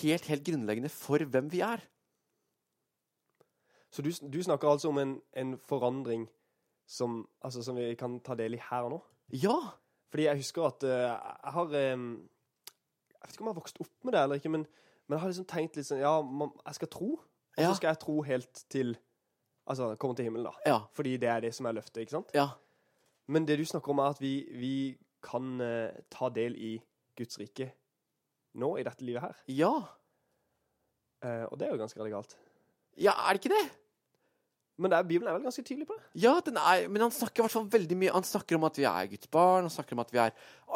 [0.01, 1.83] helt, helt grunnleggende for hvem vi er.
[3.91, 6.29] Så du, du snakker altså om en, en forandring
[6.87, 8.99] som, altså, som vi kan ta del i her og nå?
[9.43, 9.57] Ja.
[10.11, 12.07] Fordi jeg husker at uh, jeg har um,
[13.11, 14.65] Jeg vet ikke om jeg har vokst opp med det eller ikke, men,
[15.07, 17.69] men jeg har liksom tenkt litt sånn Ja, man, jeg skal tro, og Ja.
[17.69, 18.95] så skal jeg tro helt til
[19.69, 20.51] Altså komme til himmelen, da.
[20.67, 20.79] Ja.
[20.97, 22.31] Fordi det er det som er løftet, ikke sant?
[22.35, 22.47] Ja.
[23.31, 24.73] Men det du snakker om, er at vi, vi
[25.23, 26.71] kan uh, ta del i
[27.15, 27.69] Guds rike
[28.57, 29.43] nå, i dette livet her.
[29.51, 29.73] Ja.
[31.23, 32.35] Eh, og det er jo ganske radikalt.
[32.99, 33.65] Ja, er det ikke det?
[34.81, 36.05] Men er, Bibelen er vel ganske tydelig på det?
[36.23, 38.79] Ja, den er, men han snakker i hvert fall veldig mye Han snakker om at
[38.79, 40.31] vi er Guds barn, han snakker om at vi er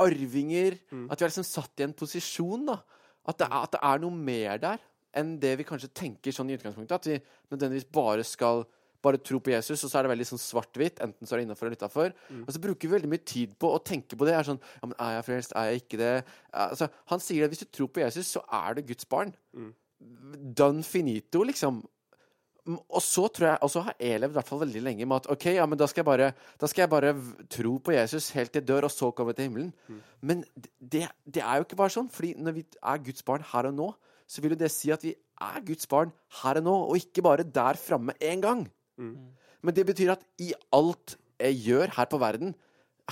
[0.05, 0.77] arvinger.
[0.91, 1.07] Mm.
[1.09, 2.67] At vi er liksom satt i en posisjon.
[2.69, 2.79] da
[3.25, 4.83] At det, er, at det er noe mer der
[5.15, 6.95] enn det vi kanskje tenker sånn i utgangspunktet.
[6.99, 8.65] At vi nødvendigvis bare skal
[9.05, 10.99] bare tro på Jesus, og så er det veldig sånn svart-hvitt.
[11.05, 12.13] Enten så er det innafor eller utafor.
[12.29, 12.43] Mm.
[12.45, 14.35] Og så bruker vi veldig mye tid på å tenke på det.
[14.35, 15.55] Er sånn, ja, men Er jeg frelst?
[15.55, 16.13] Er jeg ikke det?
[16.65, 19.35] Altså, han sier at hvis du tror på Jesus, så er du Guds barn.
[19.55, 19.73] Mm.
[20.57, 21.83] Done finito, liksom.
[22.65, 25.05] Mm, Og så tror jeg, og så har jeg levd i hvert fall veldig lenge
[25.05, 27.11] med at ok, ja, men da skal jeg bare, da skal jeg bare
[27.53, 29.69] tro på Jesus helt til jeg dør, og så komme til himmelen.
[30.25, 30.41] Men
[30.81, 32.09] det, det er jo ikke bare sånn.
[32.09, 33.91] fordi når vi er Guds barn her og nå,
[34.25, 36.09] så vil jo det si at vi er Guds barn
[36.41, 38.65] her og nå, og ikke bare der framme en gang.
[39.65, 42.55] Men det betyr at i alt jeg gjør her på verden,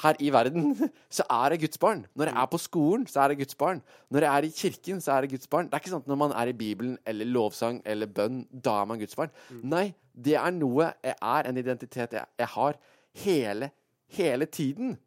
[0.01, 0.73] her i verden,
[1.17, 2.05] så er jeg Guds barn.
[2.15, 3.81] Når jeg er på skolen, så er jeg Guds barn.
[4.09, 5.69] Når jeg er i kirken, så er jeg Guds barn.
[5.69, 8.79] Det er ikke sånn at når man er i Bibelen eller lovsang eller bønn, da
[8.81, 9.33] er man Guds barn.
[9.61, 12.79] Nei, det er noe jeg er, en identitet jeg, jeg har
[13.25, 13.69] hele,
[14.17, 14.97] hele tiden.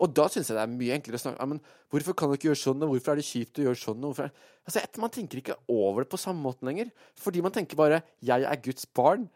[0.00, 1.60] Og da syns jeg det er mye enklere å snakke men
[1.92, 4.00] Hvorfor kan du ikke gjøre sånn, og hvorfor er det kjipt å gjøre sånn?
[4.00, 4.30] Og hvorfor er...
[4.64, 6.88] altså, et, man tenker ikke over det på samme måten lenger.
[7.20, 9.28] Fordi man tenker bare 'jeg er Guds barn'.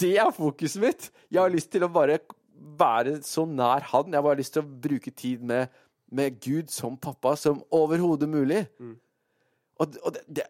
[0.00, 1.08] Det er fokuset mitt.
[1.32, 2.18] Jeg har lyst til å bare
[2.80, 4.10] være så nær han.
[4.10, 5.70] Jeg har bare lyst til å bruke tid med,
[6.12, 8.64] med Gud som pappa som overhodet mulig.
[9.80, 10.44] Og, og det, det,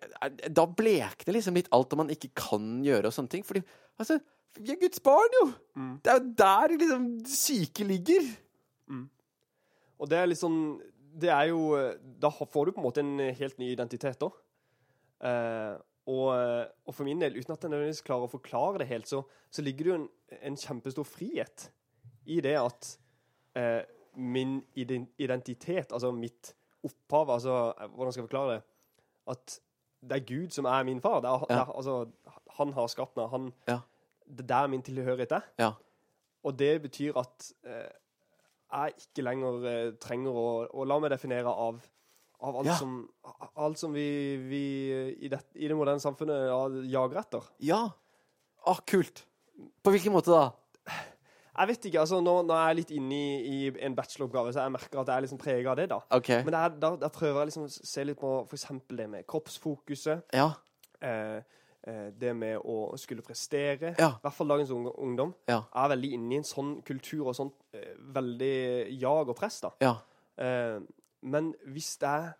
[0.50, 3.46] da blekner liksom litt alt om man ikke kan gjøre og sånne ting.
[3.46, 3.62] Fordi
[4.00, 4.18] altså,
[4.58, 5.44] vi er Guds barn, jo!
[6.02, 8.26] Det er jo der liksom syke ligger.
[10.00, 10.54] Og det er liksom
[11.20, 11.74] Det er jo
[12.22, 14.30] Da får du på en måte en helt ny identitet, da.
[15.20, 15.76] Eh,
[16.11, 16.31] og,
[16.88, 19.62] og for min del, uten at jeg nødvendigvis klarer å forklare det helt, så, så
[19.62, 20.09] ligger det jo en,
[20.51, 21.68] en kjempestor frihet
[22.31, 22.88] i det at
[23.59, 23.83] eh,
[24.18, 26.55] min identitet, altså mitt
[26.87, 28.62] opphav, altså eh, Hvordan skal jeg forklare det?
[29.31, 29.61] At
[30.01, 31.20] det er Gud som er min far.
[31.20, 32.07] Er, det er, altså,
[32.57, 33.29] han har skapt meg.
[33.35, 33.81] Han, Ja.
[34.31, 35.46] Det er der min tilhørighet er.
[35.59, 35.73] Ja.
[36.46, 37.90] Og det betyr at eh,
[38.70, 41.81] jeg ikke lenger eh, trenger å, å la meg definere av,
[42.42, 42.76] av alt, Ja.
[42.81, 42.94] som,
[43.57, 44.62] alt som vi, vi
[45.20, 46.61] i, det, i det moderne samfunnet ja,
[46.94, 47.50] jager etter.
[47.61, 47.83] Ja.
[48.66, 49.24] Å, kult.
[49.85, 50.50] På hvilken måte da?
[51.61, 54.62] Jeg vet ikke, altså Nå, nå er jeg litt inne i, i en bacheloroppgave, så
[54.64, 55.88] jeg merker at jeg er liksom prega av det.
[55.90, 55.98] da.
[56.16, 56.42] okay.
[56.46, 58.68] Men det er, da, da prøver jeg liksom å se litt på f.eks.
[58.96, 60.22] det med kroppsfokuset.
[60.33, 60.46] Ja.
[61.05, 61.42] Eh,
[61.85, 63.92] eh, det med å skulle prestere.
[63.98, 64.14] Ja.
[64.14, 65.62] I hvert fall dagens ungdom Ja.
[65.74, 68.55] er veldig inne i en sånn kultur og sånn eh, veldig
[69.03, 69.61] jag og press.
[69.66, 69.74] da.
[69.85, 69.94] Ja.
[70.40, 70.79] Eh,
[71.22, 72.30] men hvis det er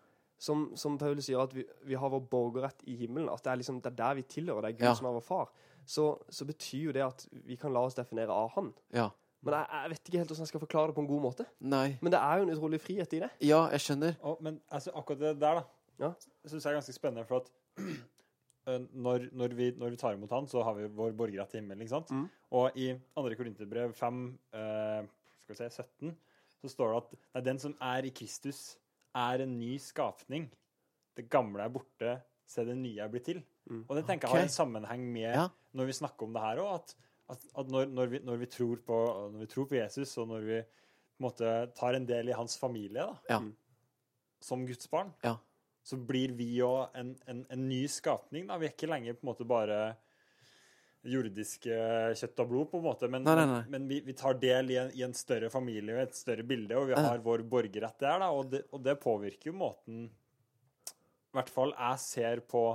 [0.41, 3.59] som, som Paulus sier, at vi, vi har vår borgerrett i himmelen, at det er,
[3.61, 4.93] liksom, det er der vi tilhører, det er Gud Ja.
[4.97, 5.51] som er vår far,
[5.85, 8.71] så, så betyr jo det at vi kan la oss definere av Han.
[8.93, 9.09] Ja.
[9.43, 11.45] Men jeg, jeg vet ikke helt hvordan jeg skal forklare det på en god måte.
[11.65, 11.97] Nei.
[12.01, 13.29] Men det er jo en utrolig frihet i det.
[13.45, 14.17] Ja, jeg skjønner.
[14.21, 15.63] Og, men altså, akkurat det der, da,
[16.01, 16.11] Ja.
[16.45, 17.25] syns jeg er ganske spennende.
[17.29, 17.49] For at
[18.69, 21.61] eh, når, når, vi, når vi tar imot han, så har vi vår borgerrett i
[21.61, 21.81] himmelen.
[21.85, 22.11] ikke sant?
[22.13, 22.27] Mm.
[22.57, 23.25] Og i 2.
[23.39, 24.21] Korinterbrev 5,
[24.57, 25.09] eh,
[25.45, 26.15] skal vi se, 17,
[26.61, 28.77] så står det at nei, den som er i Kristus,
[29.17, 30.49] er en ny skapning.
[31.17, 32.11] Det gamle er borte,
[32.47, 33.41] se det nye er blitt til.
[33.69, 33.85] Mm.
[33.87, 35.47] Og det tenker jeg har en sammenheng med Ja.
[35.73, 36.95] når vi snakker om det her òg, at,
[37.35, 38.97] at, at når, når, vi, når, vi tror på,
[39.33, 42.37] når vi tror på Jesus, og når vi på en måte tar en del i
[42.37, 43.41] hans familie, da, Ja.
[44.41, 45.35] som Guds barn, Ja.
[45.83, 48.47] så blir vi jo en, en, en ny skapning.
[48.47, 48.57] Da.
[48.57, 49.95] Vi er ikke lenger på en måte bare
[51.03, 51.77] jordiske
[52.19, 53.61] kjøtt og blod, på en måte, men, Nei, nei, nei.
[53.73, 56.75] men vi, vi tar del i en, i en større familie og et større bilde,
[56.77, 61.37] og vi har vår borgerrett der, da, og det, og det påvirker jo måten I
[61.39, 62.65] hvert fall jeg ser på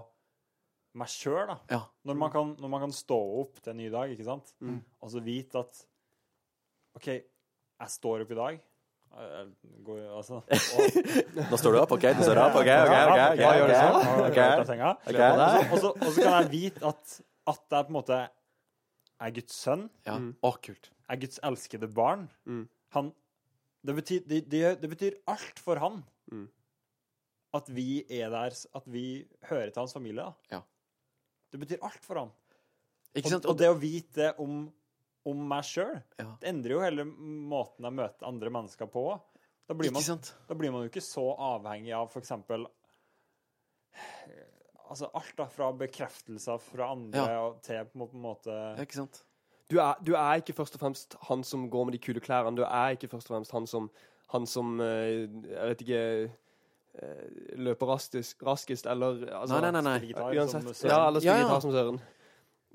[0.97, 1.59] meg sjøl, da.
[1.71, 1.81] Ja.
[2.09, 4.55] Når man, kan, når man kan stå opp til en ny dag, ikke sant?
[5.05, 5.83] og så vite at
[6.97, 8.59] OK, jeg står opp i dag.
[9.87, 10.97] Går, altså, og,
[11.53, 12.07] Nå står du opp, OK?
[12.19, 12.67] Du står opp, OK?
[12.67, 15.79] ok, ok, ok, Ja, okay, okay, okay, okay, okay, av okay, okay, Og så- Og
[15.85, 16.91] så og så kan jeg vite
[17.47, 18.19] at, det jeg på en måte
[19.21, 20.19] er Guds sønn, Ja.
[20.19, 20.33] Mm.
[20.43, 20.91] Å, kult.
[21.09, 22.29] er Guds elskede barn.
[22.47, 22.69] Mm.
[22.97, 23.13] Han,
[23.87, 26.49] det, betyr, det, det, det betyr alt for han Mm.
[27.55, 29.05] at vi er der, at vi
[29.49, 30.25] hører til hans familie.
[30.25, 30.35] Da.
[30.51, 30.63] Ja.
[31.53, 32.33] Det betyr alt for han.
[33.15, 33.47] Ikke Og, sant?
[33.47, 34.67] og det å vite om,
[35.25, 36.37] om meg sjøl, Ja.
[36.41, 39.07] det endrer jo hele måten jeg møter andre mennesker på.
[39.69, 40.03] Da blir, man,
[40.49, 42.33] da blir man jo ikke så avhengig av f.eks.
[44.90, 47.38] altså alt da, fra bekreftelser fra andre Ja.
[47.46, 49.22] og til på en måte Ja, ikke sant?
[49.70, 52.57] Du er, du er ikke først og fremst han som går med de kule klærne.
[52.57, 53.90] Du er ikke først og fremst han som,
[54.33, 56.03] han som eh, Jeg vet ikke
[57.03, 59.99] eh, Løper raskest, raskest eller altså, Nei, nei, nei.
[60.12, 60.37] nei.
[60.38, 60.77] Uansett.
[60.77, 61.49] som Ja, eller spiller Ja, ja.
[61.49, 62.01] gitar som Søren.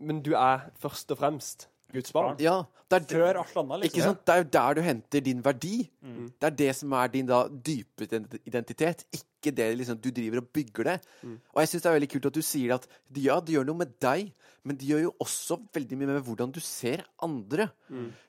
[0.02, 2.38] Men du er først og fremst Guds barn.
[2.42, 3.88] Ja, det er, Før alt annet, liksom.
[3.88, 4.22] Ikke sant?
[4.28, 5.76] Det er jo der du henter din verdi.
[6.04, 6.30] Mm.
[6.36, 8.08] Det er det som er din da dype
[8.46, 10.98] identitet, ikke det liksom du driver og bygger det.
[11.24, 13.84] Og jeg syns det er veldig kult at du sier at ja, det gjør noe
[13.84, 14.34] med deg,
[14.68, 17.70] men det gjør jo også veldig mye med hvordan du ser andre.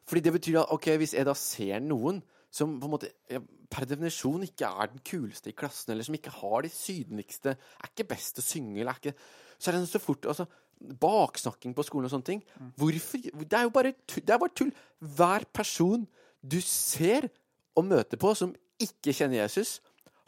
[0.08, 2.22] Fordi det betyr at ok, hvis jeg da ser noen
[2.52, 3.40] som på en måte ja,
[3.72, 7.88] per definisjon ikke er den kuleste i klassen, eller som ikke har de sydligste, er
[7.88, 9.14] ikke best til å synge, eller er ikke
[9.62, 10.44] Så er det så fort altså,
[10.80, 12.42] Baksnakking på skolen og sånne ting.
[12.78, 14.72] Hvorfor Det er jo bare, tu- det er bare tull.
[15.00, 16.06] Hver person
[16.46, 17.28] du ser
[17.76, 19.80] og møter på som ikke kjenner Jesus,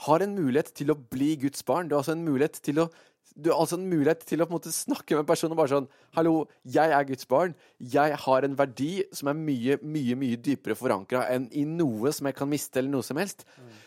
[0.07, 1.88] har en mulighet til å bli Guds barn.
[1.88, 2.90] Du har altså en mulighet til å
[3.37, 5.57] du har altså en mulighet til å på en måte snakke med en person og
[5.59, 7.54] bare sånn Hallo, jeg er Guds barn.
[7.80, 12.26] Jeg har en verdi som er mye, mye mye dypere forankra enn i noe som
[12.28, 13.42] jeg kan miste, eller noe som helst.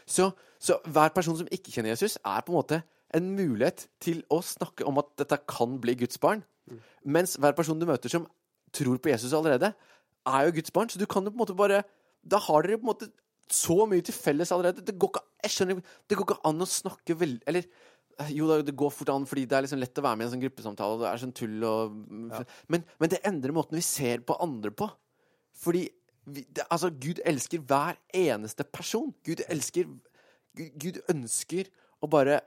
[0.06, 2.82] Så, så hver person som ikke kjenner Jesus, er på en måte
[3.16, 6.44] en mulighet til å snakke om at dette kan bli Guds barn.
[7.06, 8.26] Mens hver person du møter som
[8.76, 9.74] tror på Jesus allerede,
[10.28, 10.90] er jo Guds barn.
[10.90, 11.84] Så du kan jo på en måte bare
[12.28, 13.12] Da har dere på en måte
[13.50, 14.84] så mye til felles allerede.
[14.84, 17.64] Det går ikke, jeg skjønner, det går ikke an å snakke veldig Eller
[18.34, 20.28] jo, det- det går fort an, fordi det er liksom lett å være med i
[20.28, 21.92] en sånn gruppesamtale, og det er sånn tull og
[22.68, 24.90] men, men det endrer måten vi ser på andre på.
[25.56, 25.88] Fordi
[26.26, 29.14] vi, det, altså, Gud elsker hver eneste person.
[29.24, 29.86] Gud elsker
[30.58, 31.68] Gud, Gud ønsker
[32.04, 32.42] å bare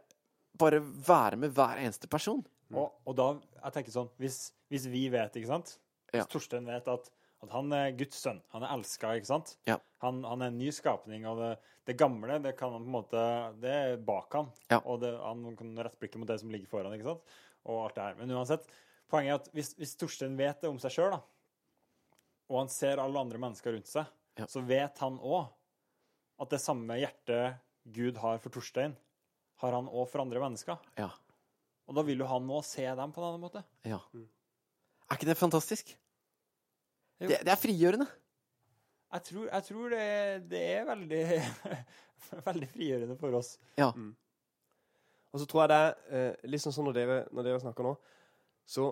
[0.61, 2.43] bare være med hver eneste person.
[2.71, 3.25] Og, og da,
[3.65, 4.37] jeg tenker sånn, hvis,
[4.71, 5.73] hvis vi vet, ikke sant?
[6.13, 6.21] Ja.
[6.21, 7.09] Hvis Torstein vet at,
[7.43, 9.57] at han er Guds sønn, han er elska, ikke sant?
[9.67, 9.79] Ja.
[10.05, 11.51] Han, han er en ny skapning, og det,
[11.91, 13.25] det gamle, det kan han på en måte,
[13.65, 14.53] det er bak han.
[14.71, 14.79] Ja.
[14.85, 17.35] Og det, han kan rette blikket mot det som ligger foran, ikke sant?
[17.67, 18.19] Og alt det her.
[18.23, 18.71] Men uansett,
[19.11, 21.19] poenget er at hvis, hvis Torstein vet det om seg sjøl,
[22.51, 24.07] og han ser alle andre mennesker rundt seg,
[24.39, 24.47] Ja.
[24.49, 25.51] så vet han òg
[26.41, 27.59] at det samme hjertet
[27.93, 28.95] Gud har for Torstein,
[29.61, 30.79] har han òg for andre mennesker.
[31.01, 31.11] Ja.
[31.91, 33.65] Og da vil jo han nå se dem på en annen måte.
[33.89, 34.01] ja.
[35.11, 35.89] Er ikke det fantastisk?
[37.19, 38.07] Det, det er frigjørende.
[39.11, 40.05] Jeg tror, jeg tror det,
[40.53, 41.23] det er veldig,
[42.49, 43.57] veldig frigjørende for oss.
[43.81, 43.89] Ja.
[43.91, 47.89] Og så tror jeg det er eh, litt sånn som når dere, når dere snakker
[47.89, 47.97] nå,
[48.71, 48.87] så,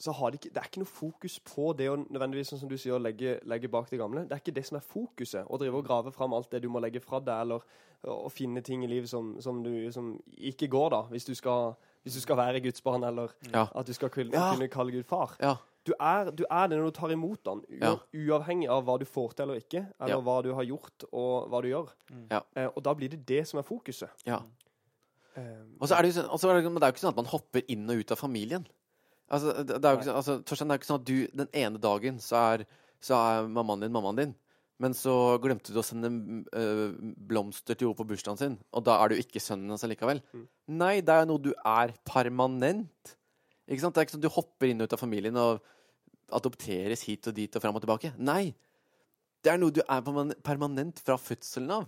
[0.00, 2.68] så har det ikke Det er ikke noe fokus på det å nødvendigvis, sånn som
[2.70, 4.22] du sier, å legge, legge bak det gamle.
[4.26, 5.44] Det er ikke det som er fokuset.
[5.44, 7.60] Å drive og grave fram alt det du må legge fra deg, eller
[8.08, 11.74] å finne ting i livet som, som, du, som ikke går, da, hvis du skal,
[12.02, 13.66] hvis du skal være Guds barn, eller Ja.
[13.74, 14.54] at du skal kunne, Ja.
[14.54, 15.36] kunne kalle Gud far.
[15.40, 15.56] Ja.
[15.84, 17.96] Du er, du er det når du tar imot den, u Ja.
[18.14, 20.20] uavhengig av hva du får til eller ikke, eller Ja.
[20.20, 21.88] hva du har gjort, og hva du gjør.
[22.30, 22.40] Ja.
[22.56, 24.08] Eh, og da blir det det som er fokuset.
[24.26, 24.40] ja.
[25.36, 27.24] Um, Og så er det jo sånn, er det er jo ikke sånn at man
[27.30, 28.66] hopper inn og ut av familien.
[29.30, 31.16] Altså, det, det er jo ikke, sånn- altså, Torstein, det er ikke sånn at du
[31.42, 32.64] den ene dagen så er,
[33.00, 34.32] så er mammaen din mammaen din,
[34.82, 35.14] men så
[35.44, 36.08] glemte du å sende
[36.56, 36.96] øh,
[37.30, 40.22] blomster til henne på bursdagen sin, og da er du ikke sønnen hans likevel.
[40.72, 43.12] Nei, det er noe du er permanent.
[43.70, 43.94] Ikke sant?
[43.94, 45.60] Det er ikke sånn at du hopper inn og ut av familien og
[46.34, 48.12] adopteres hit og dit og fram og tilbake.
[48.18, 48.54] Nei.
[49.44, 50.02] Det er noe du er
[50.44, 51.86] permanent fra fødselen av.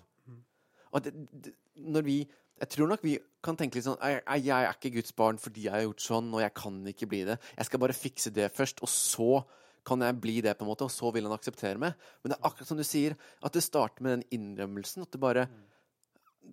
[0.93, 1.53] Og det, det,
[1.89, 2.17] når vi
[2.63, 5.65] Jeg tror nok vi kan tenke litt sånn jeg, jeg er ikke Guds barn fordi
[5.67, 7.37] jeg har gjort sånn, og jeg kan ikke bli det.
[7.59, 9.43] Jeg skal bare fikse det først, og så
[9.83, 11.97] kan jeg bli det, på en måte, og så vil han akseptere meg.
[12.23, 15.03] Men det er akkurat som du sier, at det starter med den innrømmelsen.
[15.03, 15.49] At det bare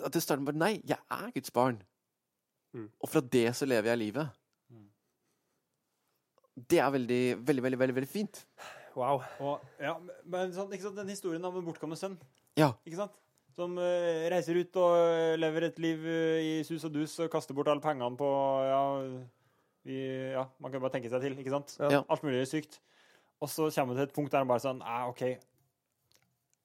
[0.01, 1.77] At det starter med bare Nei, jeg er Guds barn.
[2.73, 2.89] Mm.
[3.01, 4.33] Og fra det så lever jeg livet.
[6.69, 8.41] Det er veldig, veldig, veldig, veldig, veldig fint.
[8.97, 9.21] wow.
[9.39, 9.93] Og, ja,
[10.25, 12.17] men sånn, ikke sant, den historien om en bortkomne sønn,
[12.57, 12.73] Ja.
[12.85, 13.13] ikke sant?
[13.59, 17.31] Som eh, reiser ut og eh, lever et liv eh, i sus og dus og
[17.33, 18.29] kaster bort alle pengene på
[18.63, 18.83] ja,
[19.83, 19.97] vi,
[20.31, 21.75] ja, man kan bare tenke seg til, ikke sant?
[21.81, 22.05] Ja.
[22.07, 22.79] Alt mulig sykt.
[23.43, 25.23] Og så kommer det til et punkt der han bare sånn Nei, OK,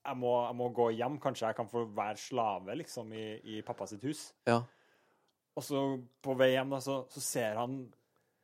[0.04, 1.18] jeg må, jeg må gå hjem.
[1.22, 3.26] Kanskje jeg kan få være slave, liksom, i,
[3.57, 4.28] i pappa sitt hus.
[4.48, 4.61] Ja.
[5.54, 5.85] Og så
[6.24, 7.85] på vei hjem, da, så, så ser han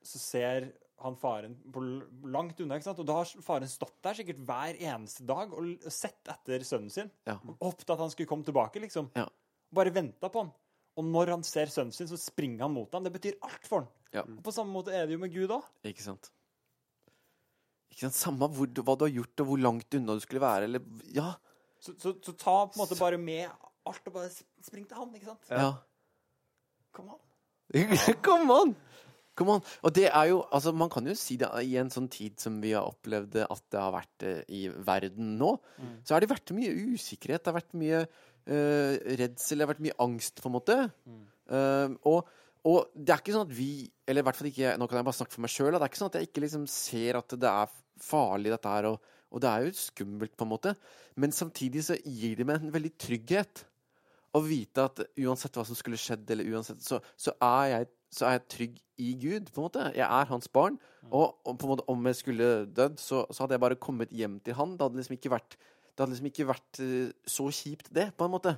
[0.06, 1.82] Så ser han faren på
[2.30, 3.00] langt unna, ikke sant?
[3.02, 7.10] Og da har faren stått der sikkert hver eneste dag og sett etter sønnen sin.
[7.28, 7.38] Ja.
[7.60, 9.08] Håpet at han skulle komme tilbake, liksom.
[9.16, 9.26] Ja.
[9.74, 10.52] Bare venta på han.
[10.98, 13.06] Og når han ser sønnen sin, så springer han mot ham.
[13.06, 13.90] Det betyr alt for han.
[14.12, 14.24] Ja.
[14.26, 15.66] Og på samme måte er det jo med Gud òg.
[15.88, 16.32] Ikke sant?
[17.90, 18.18] Ikke sant?
[18.18, 20.84] Samme hvor, hva du har gjort, og hvor langt unna du skulle være, eller
[21.16, 21.32] Ja.
[21.80, 23.46] Så, så, så ta på en måte bare med
[23.88, 24.28] alt og bare
[24.60, 25.46] spring til han, ikke sant?
[25.48, 25.70] ja.
[26.92, 27.20] Kom an.
[28.26, 28.74] Come on!
[29.40, 29.62] Come on.
[29.88, 32.58] Og det er jo Altså, man kan jo si det i en sånn tid som
[32.60, 35.54] vi har opplevd at det har vært eh, i verden nå,
[36.04, 39.84] så har det vært mye usikkerhet, det har vært mye uh, redsel, det har vært
[39.86, 40.76] mye angst, på en måte.
[41.50, 42.28] Eh, og,
[42.68, 43.70] Og det er ikke sånn at vi
[44.06, 45.72] Eller i hvert fall ikke Nå kan jeg bare snakke for meg sjøl.
[45.72, 47.72] Det er ikke sånn at jeg ikke liksom ser at det er
[48.04, 48.90] farlig, dette her.
[48.92, 50.74] Og, og det er jo skummelt, på en måte.
[51.20, 53.64] Men samtidig så gir det meg en veldig trygghet
[54.36, 58.26] å vite at uansett hva som skulle skjedd, eller uansett, så, så, er jeg, så
[58.26, 59.88] er jeg trygg i Gud, på en måte.
[59.96, 60.78] Jeg er hans barn.
[61.08, 64.12] Og, og på en måte om jeg skulle dødd, så, så hadde jeg bare kommet
[64.14, 64.76] hjem til han.
[64.76, 65.56] Det hadde liksom ikke vært
[65.90, 68.54] det hadde liksom ikke vært eh, så kjipt, det, på en måte.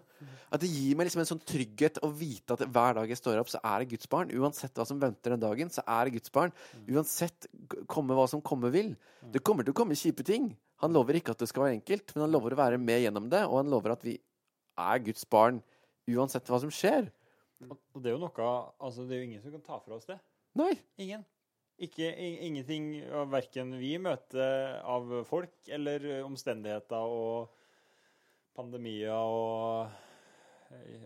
[0.52, 3.40] At det gir meg liksom en sånn trygghet å vite at hver dag jeg står
[3.40, 4.30] opp, så er det Guds barn.
[4.36, 6.54] Uansett hva som venter den dagen, så er det Guds barn.
[6.86, 7.48] Uansett
[7.90, 8.92] komme hva som komme vil.
[9.34, 10.52] Det kommer til å komme kjipe ting.
[10.84, 13.26] Han lover ikke at det skal være enkelt, men han lover å være med gjennom
[13.32, 14.14] det, og han lover at vi
[14.78, 15.58] er Guds barn
[16.10, 17.10] uansett hva som skjer.
[17.70, 18.46] Og det er jo noe
[18.80, 20.18] Altså, det er jo ingen som kan ta fra oss det.
[20.58, 20.72] Nei.
[21.00, 21.24] Ingen.
[21.82, 22.90] Ikke, in ingenting
[23.32, 27.48] verken vi møter av folk eller omstendigheter og
[28.54, 29.88] pandemier og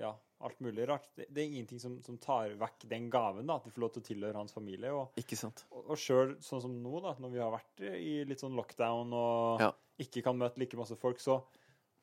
[0.00, 0.10] ja,
[0.44, 1.06] alt mulig rart.
[1.16, 3.94] Det, det er ingenting som, som tar vekk den gaven, da, at vi får lov
[3.94, 4.92] til å tilhøre hans familie.
[4.92, 5.64] Og, Ikke sant.
[5.70, 9.14] og, og sjøl sånn som nå, da, når vi har vært i litt sånn lockdown
[9.16, 9.70] og Ja.
[10.02, 11.40] ikke kan møte like masse folk, så,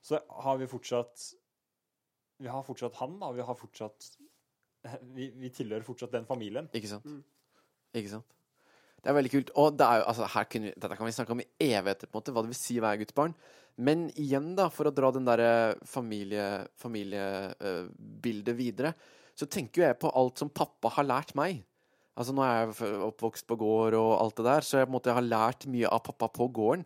[0.01, 1.29] så har vi fortsatt
[2.41, 3.29] Vi har fortsatt han, da.
[3.35, 4.15] Vi har fortsatt
[5.15, 6.69] Vi, vi tilhører fortsatt den familien.
[6.75, 7.07] Ikke sant.
[7.95, 8.33] Ikke sant.
[9.03, 9.51] Det er veldig kult.
[9.59, 12.15] Og det er jo, altså, her vi, dette kan vi snakke om i evigheter, på
[12.15, 13.35] en måte, hva det vil si å være guttebarn.
[13.83, 15.51] Men igjen, da, for å dra den derre
[15.89, 17.25] familiebildet familie,
[18.53, 18.93] uh, videre,
[19.35, 21.63] så tenker jo jeg på alt som pappa har lært meg.
[22.13, 25.25] Altså Nå er jeg oppvokst på gård og alt det der, så jeg måte har
[25.25, 26.85] lært mye av pappa på gården.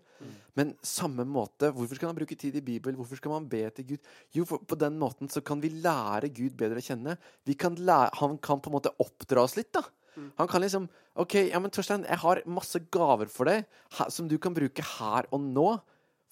[0.55, 2.95] Men samme måte, hvorfor skal man bruke tid i Bibelen?
[2.97, 4.07] Hvorfor skal man be til Gud?
[4.33, 7.17] Jo, for på den måten så kan vi lære Gud bedre å kjenne.
[7.45, 9.83] Vi kan lære, han kan på en måte oppdra oss litt, da.
[10.39, 10.87] Han kan liksom
[11.21, 13.67] OK, ja, men Torstein, jeg har masse gaver for deg
[13.99, 15.69] her, som du kan bruke her og nå.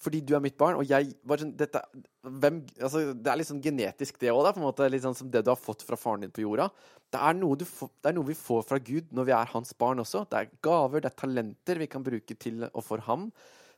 [0.02, 1.80] Fordi du er mitt barn, og jeg bare sånn, dette,
[2.20, 4.44] hvem, altså, Det er litt sånn genetisk, det òg.
[4.50, 6.68] På en måte, litt sånn som det du har fått fra faren din på jorda.
[7.12, 10.02] Det er, får, det er noe vi får fra Gud når vi er hans barn
[10.02, 10.26] også.
[10.28, 13.30] Det er gaver, det er talenter vi kan bruke til og for ham,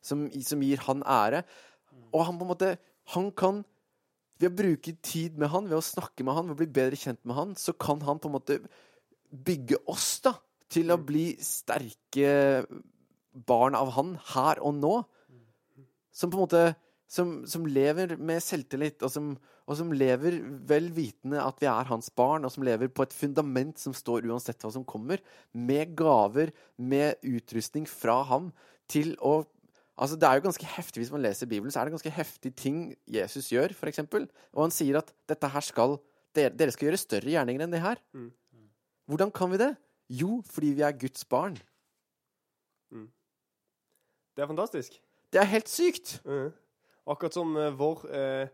[0.03, 1.45] som, som gir han ære.
[2.11, 2.77] Og han på en måte
[3.15, 3.65] Han kan
[4.39, 6.99] Ved å bruke tid med han, ved å snakke med han, ved å bli bedre
[7.01, 8.59] kjent med han, så kan han på en måte
[9.35, 10.37] bygge oss da
[10.71, 12.63] til å bli sterke
[13.49, 14.93] barn av han her og nå.
[16.19, 16.63] Som på en måte
[17.09, 19.31] som, som lever med selvtillit, og som,
[19.65, 23.15] og som lever vel vitende at vi er hans barn, og som lever på et
[23.17, 25.23] fundament som står uansett hva som kommer,
[25.55, 28.53] med gaver, med utrustning fra ham,
[28.91, 29.43] til å
[29.99, 32.55] Altså, det er jo ganske heftig Hvis man leser Bibelen, så er det ganske heftige
[32.55, 32.77] ting
[33.11, 34.29] Jesus gjør, for eksempel.
[34.55, 35.97] Og han sier at dette her skal
[36.39, 37.99] dere, dere skal gjøre større gjerninger enn det her.
[38.15, 38.29] Mm.
[39.11, 39.73] Hvordan kan vi det?
[40.21, 41.59] Jo, fordi vi er Guds barn.
[44.39, 45.01] Det er fantastisk.
[45.33, 46.21] Det er helt sykt!
[46.25, 46.53] Mm.
[47.09, 48.49] Akkurat som eh, vår eh,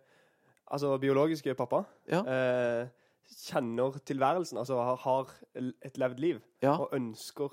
[0.71, 2.21] altså biologiske pappa Ja.
[2.23, 2.89] eh,
[3.35, 5.31] kjenner tilværelsen, altså har, har
[5.83, 6.75] et levd liv, Ja.
[6.79, 7.51] og ønsker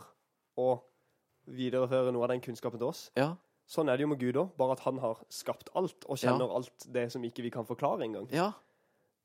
[0.60, 0.80] å
[1.48, 3.10] videreføre noe av den kunnskapen til oss.
[3.18, 3.34] Ja.
[3.72, 6.52] Sånn er det jo med Gud òg, bare at han har skapt alt, og kjenner
[6.54, 8.28] alt det som ikke vi kan forklare engang.
[8.36, 8.52] Ja.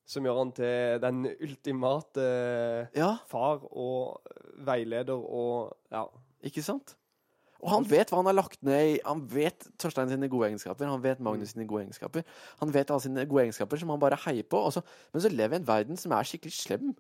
[0.07, 3.17] Som gjør han til den ultimate Ja.
[3.27, 4.23] far og
[4.65, 6.05] veileder og ja.
[6.47, 6.95] Ikke sant?
[7.67, 10.87] Og han vet hva han har lagt ned i Han vet Torstein sine gode egenskaper.
[10.87, 12.23] Han vet Magnus sine gode egenskaper.
[12.63, 14.61] Han vet alle sine gode egenskaper som han bare heier på.
[14.71, 16.93] Så, men så lever vi i en verden som er skikkelig slem.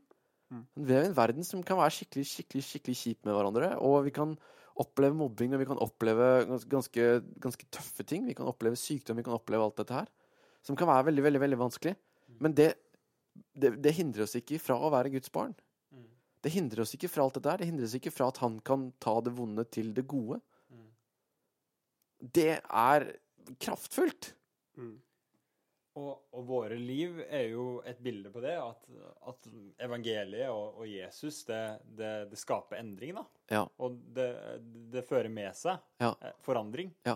[0.50, 0.64] Mm.
[0.74, 3.70] Vi lever i en verden som kan være skikkelig skikkelig, skikkelig kjip med hverandre.
[3.86, 4.34] Og vi kan
[4.76, 6.26] oppleve mobbing, og vi kan oppleve
[6.66, 7.06] ganske,
[7.46, 8.26] ganske tøffe ting.
[8.26, 10.10] Vi kan oppleve sykdom, vi kan oppleve alt dette her.
[10.66, 11.94] Som kan være veldig, veldig, veldig vanskelig.
[12.42, 12.72] Men det,
[13.54, 15.54] det, det hindrer oss ikke fra å være Guds barn.
[16.46, 17.62] Det hindrer oss ikke fra alt dette her.
[17.62, 20.38] Det hindrer oss ikke fra at han kan ta det vonde til det gode.
[22.20, 23.10] Det er
[23.62, 24.30] kraftfullt.
[24.80, 24.94] Mm.
[25.96, 28.82] Og, og våre liv er jo et bilde på det, at,
[29.30, 29.46] at
[29.86, 31.60] evangeliet og, og Jesus, det,
[31.96, 33.22] det, det skaper endring, da.
[33.54, 33.62] Ja.
[33.80, 34.26] Og det,
[34.92, 36.10] det fører med seg Ja.
[36.20, 36.90] eh, forandring.
[37.08, 37.14] Ja.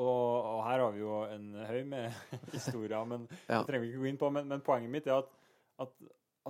[0.00, 2.12] Og, og her har vi jo en haug med
[2.56, 3.62] historier, men Ja.
[3.62, 4.30] det trenger vi ikke gå inn på.
[4.36, 5.32] Men, men poenget mitt er at,
[5.86, 5.94] at,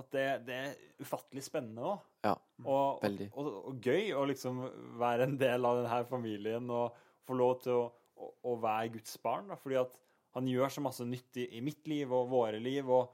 [0.03, 2.03] at det, det er ufattelig spennende òg.
[2.27, 2.35] Ja.
[2.65, 3.29] Og, Veldig.
[3.33, 4.59] og, og, og gøy å liksom
[4.99, 7.85] være en del av denne familien og få lov til å,
[8.17, 9.49] å, å være Guds barn.
[9.51, 9.97] Da, fordi at
[10.37, 13.11] han gjør så masse nytt i, mitt liv og våre liv, og,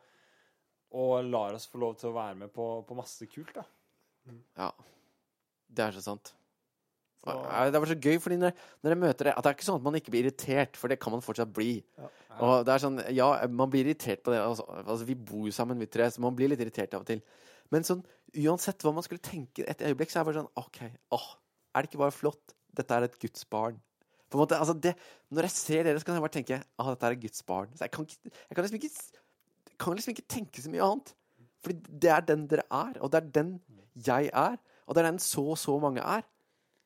[0.98, 3.56] og lar oss få lov til å være med på, på masse kult.
[3.58, 3.66] da.
[4.60, 4.72] Ja.
[5.68, 6.34] Det er så sant.
[7.28, 7.34] Så,
[7.74, 8.54] Det var så gøy, fordi når,
[8.84, 10.92] når jeg møter det At det er ikke sånn at man ikke blir irritert, for
[10.92, 11.82] det kan man fortsatt bli.
[12.38, 14.40] Og det er sånn, ja, man blir irritert på det.
[14.44, 17.10] Altså, altså, vi bor jo sammen, vi tre, så man blir litt irritert av og
[17.10, 17.24] til.
[17.74, 18.06] Men sånn,
[18.46, 20.80] uansett hva man skulle tenke et øyeblikk, så er det bare sånn OK,
[21.18, 21.28] åh,
[21.74, 22.56] er det ikke bare flott?
[22.78, 23.82] Dette er et Guds barn.
[24.28, 24.96] På en måte, altså det,
[25.32, 27.72] Når jeg ser dere, så kan jeg bare tenke ah, dette er Guds barn.
[27.76, 28.92] Så jeg kan, jeg kan liksom ikke
[29.78, 31.14] kan liksom ikke tenke så mye annet.
[31.64, 33.52] Fordi det er den dere er, og det er den
[34.08, 36.26] jeg er, og det er den så, så mange er.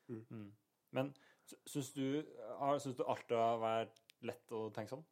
[0.08, 0.50] Mm.
[0.92, 1.12] Men
[1.66, 2.22] syns du,
[2.80, 5.04] syns du alltid har vært lett å tenke sånn?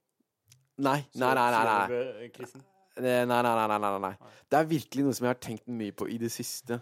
[0.80, 1.64] Nei, nei, nei, nei.
[1.68, 2.30] nei.
[2.40, 2.62] nei.
[3.00, 4.14] Nei, nei, nei, nei, nei, nei.
[4.50, 6.80] Det er virkelig noe som jeg har tenkt mye på i det siste.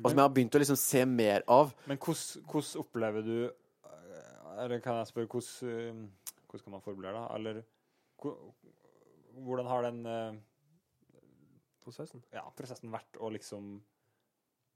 [0.00, 1.74] Og som jeg har begynt å liksom se mer av.
[1.90, 3.50] Men hvordan opplever du eh,
[4.58, 7.26] Eller kan jeg spørre hvordan, eh, hvordan kan man formulere det?
[7.38, 7.62] Eller
[9.40, 10.38] hvordan har den uh,
[11.80, 12.22] Prosessen.
[12.34, 13.78] ja, prosessen vært å liksom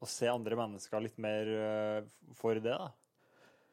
[0.00, 2.92] Å se andre mennesker litt mer uh, for det, da?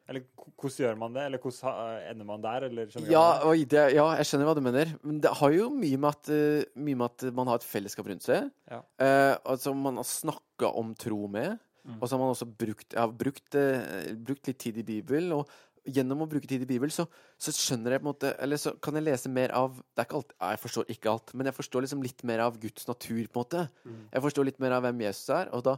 [0.09, 0.25] Eller
[0.59, 1.23] hvordan gjør man det?
[1.29, 2.65] Eller hvordan ender man der?
[3.07, 4.93] Ja, oi, det, ja, jeg skjønner hva du mener.
[5.05, 8.09] Men det har jo mye med at, uh, mye med at man har et fellesskap
[8.09, 8.49] rundt seg.
[8.71, 8.81] Ja.
[9.03, 11.59] Eh, altså man har snakka om tro med.
[11.85, 11.97] Mm.
[11.97, 15.31] Og så har man også brukt, ja, brukt, uh, brukt litt tid i Bibelen.
[15.37, 15.49] Og
[15.87, 17.07] gjennom å bruke tid i Bibelen, så,
[17.41, 20.07] så skjønner jeg på en måte Eller så kan jeg lese mer av Det er
[20.07, 23.23] ikke alt, Jeg forstår ikke alt, men jeg forstår liksom litt mer av Guds natur,
[23.25, 23.63] på en måte.
[23.85, 24.03] Mm.
[24.11, 25.77] Jeg forstår litt mer av hvem Jesus er, og da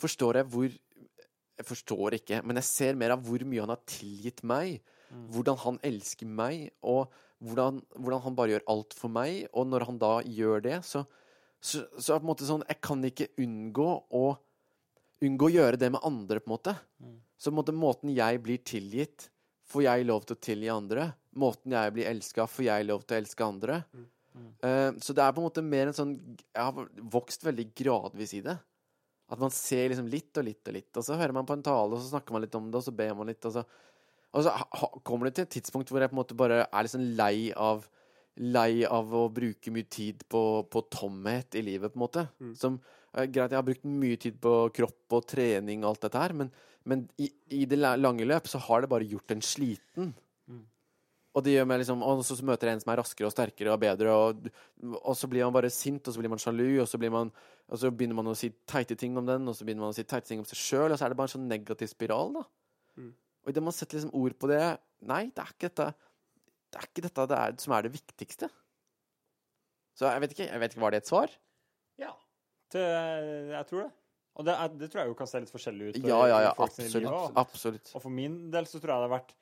[0.00, 3.82] forstår jeg hvor Jeg forstår ikke, men jeg ser mer av hvor mye han har
[3.86, 4.80] tilgitt meg.
[5.12, 5.26] Mm.
[5.34, 7.12] Hvordan han elsker meg, og
[7.44, 9.44] hvordan, hvordan han bare gjør alt for meg.
[9.52, 11.04] Og når han da gjør det, så,
[11.60, 14.24] så, så er det på en måte sånn Jeg kan ikke unngå å
[15.22, 16.74] unngå å gjøre det med andre, på en måte.
[17.02, 17.18] Mm.
[17.38, 19.28] Så på en måte måten jeg blir tilgitt,
[19.72, 21.06] får jeg lov til å tilgi andre.
[21.40, 23.78] Måten jeg blir elska, får jeg lov til å elske andre.
[23.92, 24.08] Mm.
[24.32, 24.50] Mm.
[24.64, 28.32] Uh, så det er på en måte mer en sånn Jeg har vokst veldig gradvis
[28.38, 28.56] i det.
[29.32, 31.64] At man ser liksom litt og litt og litt, og så hører man på en
[31.64, 33.64] tale, og så snakker man litt om det, og så ber man litt, og så
[34.32, 36.86] Og så ha, kommer det til et tidspunkt hvor jeg på en måte bare er
[36.86, 37.88] liksom lei av
[38.40, 42.22] Lei av å bruke mye tid på, på tomhet i livet, på en måte.
[42.40, 42.54] Mm.
[42.56, 42.78] Som
[43.12, 46.52] Greit, jeg har brukt mye tid på kropp og trening og alt dette her, men,
[46.88, 50.14] men i, i det lange løp så har det bare gjort en sliten.
[50.48, 50.62] Mm.
[51.32, 53.72] Og det gjør meg liksom Og så møter jeg en som er raskere og sterkere
[53.72, 54.48] og bedre, og,
[55.00, 57.32] og så blir man bare sint, og så blir man sjalu, og så, blir man,
[57.68, 59.96] og så begynner man å si teite ting om den, og så begynner man å
[59.96, 62.34] si teite ting om seg sjøl, og så er det bare en sånn negativ spiral,
[62.36, 62.44] da.
[63.00, 63.12] Mm.
[63.42, 64.62] Og idet man setter liksom ord på det
[65.08, 65.86] Nei, det er ikke dette
[66.70, 68.48] Det er ikke dette det er, som er det viktigste.
[69.98, 70.46] Så jeg vet ikke.
[70.46, 71.32] Jeg vet ikke Var det et svar?
[72.00, 72.12] Ja.
[72.72, 72.82] Det,
[73.52, 73.90] jeg tror det.
[74.40, 75.96] Og det, er, det tror jeg jo kan se litt forskjellig ut.
[76.08, 76.52] Ja, ja, ja.
[76.56, 77.04] Absolutt.
[77.04, 77.32] også.
[77.42, 77.90] Absolutt.
[77.98, 79.34] Og for min del så tror jeg det har vært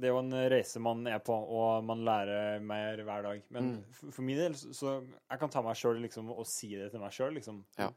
[0.00, 3.42] Det er jo en reise man er på, og man lærer mer hver dag.
[3.52, 3.80] Men Mm.
[3.96, 4.92] for, for min del så, så
[5.30, 7.64] Jeg kan ta meg sjøl liksom, og si det til meg sjøl, liksom.
[7.80, 7.90] Ja.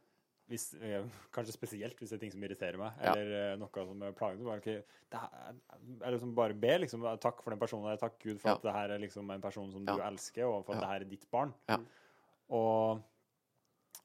[0.52, 3.56] Hvis, eh, kanskje spesielt hvis det er ting som irriterer meg, eller ja.
[3.56, 4.44] noe som er plagende.
[4.48, 4.82] Bare, okay,
[5.12, 5.56] det er,
[6.04, 7.06] er liksom bare be, liksom.
[7.24, 8.00] Takk for den personen der.
[8.02, 8.56] Takk Gud for Ja.
[8.56, 11.02] at det her er liksom en person som du elsker, og for at det her
[11.08, 11.54] er ditt barn.
[11.72, 11.78] Ja.
[12.50, 13.02] Og,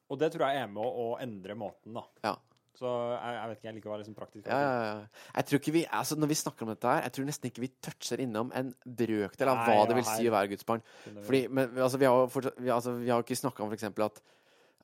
[0.09, 2.05] og det tror jeg er med å, å endre måten, da.
[2.25, 2.35] Ja.
[2.79, 4.47] Så jeg, jeg vet ikke, jeg liker å være liksom praktisk.
[4.47, 5.23] Ja, ja, ja.
[5.35, 7.63] Jeg tror ikke vi, altså Når vi snakker om dette her, jeg tror nesten ikke
[7.65, 10.83] vi toucher innom en brøkdel av Nei, hva det vil si å være Guds barn.
[11.27, 13.89] Fordi, men, altså, vi har jo vi, altså, vi ikke snakka om f.eks.
[13.89, 14.21] at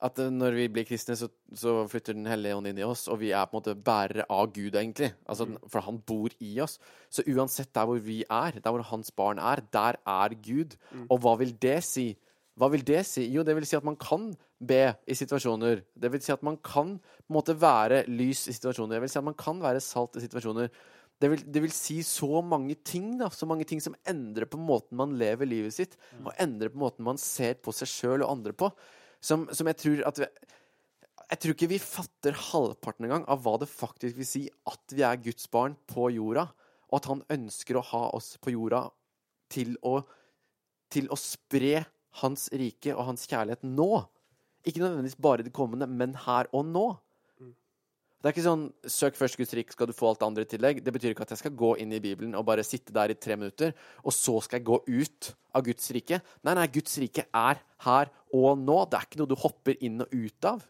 [0.04, 3.06] at eh, når vi blir kristne, så, så flytter Den hellige ånd inn i oss,
[3.08, 5.12] og vi er på en måte bærere av Gud, egentlig.
[5.24, 6.76] Altså, For han bor i oss.
[7.08, 10.76] Så uansett der hvor vi er, der hvor hans barn er, der er Gud.
[11.08, 12.10] Og hva vil det si?
[12.56, 13.26] Hva vil det si?
[13.34, 15.82] Jo, det vil si at man kan be i situasjoner.
[15.92, 18.96] Det vil si at man kan på en måte være lys i situasjoner.
[18.96, 20.70] Det vil si at man kan være salt i situasjoner.
[21.20, 23.28] Det vil, det vil si så mange ting, da.
[23.32, 27.04] Så mange ting som endrer på måten man lever livet sitt, og endrer på måten
[27.04, 28.70] man ser på seg sjøl og andre på.
[29.24, 30.28] Som, som jeg tror at vi,
[31.26, 35.02] Jeg tror ikke vi fatter halvparten engang av hva det faktisk vil si at vi
[35.02, 36.44] er Guds barn på jorda,
[36.86, 38.84] og at han ønsker å ha oss på jorda
[39.50, 39.98] til å,
[40.92, 41.80] til å spre
[42.22, 44.04] hans rike og hans kjærlighet nå.
[44.66, 46.86] Ikke nødvendigvis bare det kommende, men her og nå.
[48.16, 50.48] Det er ikke sånn 'søk først Guds rik, skal du få alt det andre i
[50.50, 50.82] tillegg'.
[50.82, 53.14] Det betyr ikke at jeg skal gå inn i Bibelen og bare sitte der i
[53.14, 56.20] tre minutter, og så skal jeg gå ut av Guds rike.
[56.42, 58.78] Nei, nei, Guds rike er her og nå.
[58.90, 60.64] Det er ikke noe du hopper inn og ut av.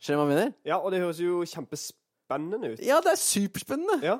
[0.00, 0.54] Skjønner du hva jeg mener?
[0.64, 2.80] Ja, og det høres jo kjempespennende ut.
[2.84, 3.98] Ja, det er superspennende.
[4.06, 4.18] Ja.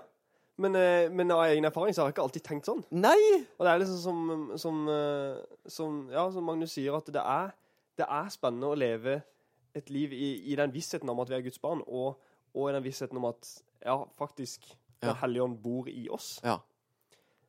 [0.59, 2.83] Men, eh, men av egen erfaring så har jeg ikke alltid tenkt sånn.
[2.97, 3.19] Nei!
[3.59, 7.51] Og det er liksom som, som, eh, som, ja, som Magnus sier, at det er,
[8.01, 9.19] det er spennende å leve
[9.77, 12.17] et liv i, i den vissheten om at vi er Guds barn, og,
[12.57, 13.51] og i den vissheten om at
[13.85, 14.65] ja, faktisk
[15.03, 15.19] Den Ja.
[15.21, 16.39] hellige ånd bor i oss.
[16.43, 16.57] Ja.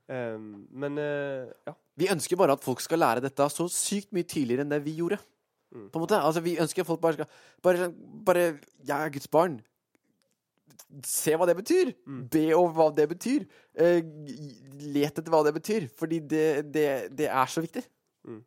[0.07, 1.73] Um, men uh, ja.
[1.99, 4.97] Vi ønsker bare at folk skal lære dette så sykt mye tidligere enn det vi
[4.99, 5.17] gjorde.
[5.71, 5.85] Mm.
[5.91, 7.27] På en måte, altså Vi ønsker at folk bare skal
[7.63, 7.89] Bare,
[8.27, 8.43] bare
[8.87, 9.57] Jeg er Guds barn.
[11.05, 11.93] Se hva det betyr.
[12.07, 12.21] Mm.
[12.33, 13.45] Be over hva det betyr.
[13.77, 13.99] Eh,
[14.93, 15.87] let etter hva det betyr.
[15.99, 17.83] Fordi det, det, det er så viktig.
[18.27, 18.41] Mm.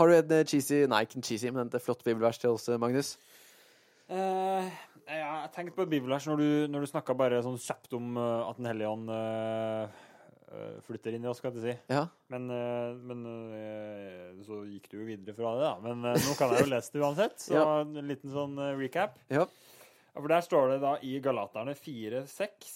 [0.00, 2.68] Har du en eh, cheesy Nei, ikke en cheesy, men et flott bibelvers til oss,
[2.80, 3.16] Magnus?
[4.12, 4.64] Uh,
[5.08, 8.16] ja, jeg tenkte på et bibelvers når du, når du snakka bare sånn kjapt om
[8.18, 10.00] uh, at Den hellige ånd eh,
[10.52, 11.74] eh, flytter inn i oss, skal jeg si.
[11.94, 12.02] Ja.
[12.32, 13.22] Men, eh, men
[13.56, 15.72] eh, så gikk du jo videre fra det, da.
[15.86, 17.64] Men eh, nå kan jeg jo lese det uansett, så Ja.
[17.86, 19.16] en liten sånn eh, recap.
[19.32, 19.46] Ja.
[20.14, 22.72] Ja, For der står det da i Galaterne 4-6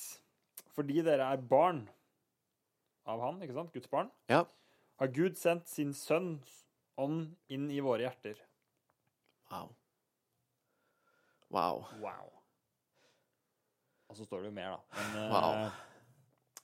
[0.76, 1.82] Fordi dere er barn
[3.07, 3.70] av Han, ikke sant?
[3.72, 4.09] Guds barn.
[4.28, 4.41] Ja.
[4.99, 6.64] Har Gud sendt sin sønns
[6.99, 8.41] ånd inn i våre hjerter.
[9.53, 9.68] Wow.
[11.55, 11.84] Wow.
[12.03, 12.32] Wow.
[14.11, 14.80] Og så står det jo mer, da.
[14.99, 15.70] Men eh, Wow.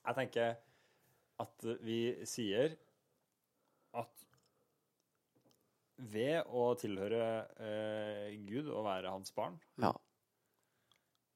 [0.03, 0.57] jeg tenker
[1.45, 2.75] at vi sier
[4.03, 4.27] at
[6.11, 7.23] ved å tilhøre
[7.55, 9.93] eh, Gud og være hans barn, Ja.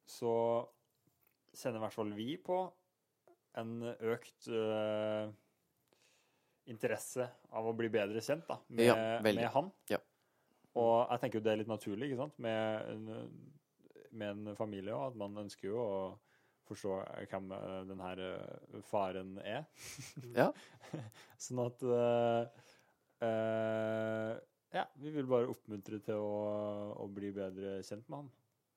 [0.07, 0.33] Så
[1.57, 2.61] sender i hvert fall vi på
[3.57, 5.29] en økt eh,
[6.71, 9.71] interesse av å bli bedre kjent da, med, Ja, med han.
[9.91, 9.99] Ja.
[10.77, 13.29] Og jeg tenker jo det er litt naturlig, ikke sant, med en,
[14.11, 15.99] med en familie òg, at man ønsker jo å
[16.67, 16.97] forstå
[17.31, 19.65] hvem denne den her eh, faren er.
[20.39, 20.51] Ja.
[21.43, 22.67] sånn at eh,
[23.27, 24.33] eh,
[24.75, 26.43] Ja, vi vil bare oppmuntre til å,
[26.99, 28.29] å bli bedre kjent med han.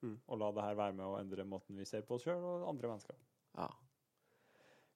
[0.02, 0.16] Mm.
[0.26, 2.68] Og la det her være med å endre måten vi ser på oss sjøl og
[2.70, 3.16] andre mennesker.
[3.58, 3.70] ja.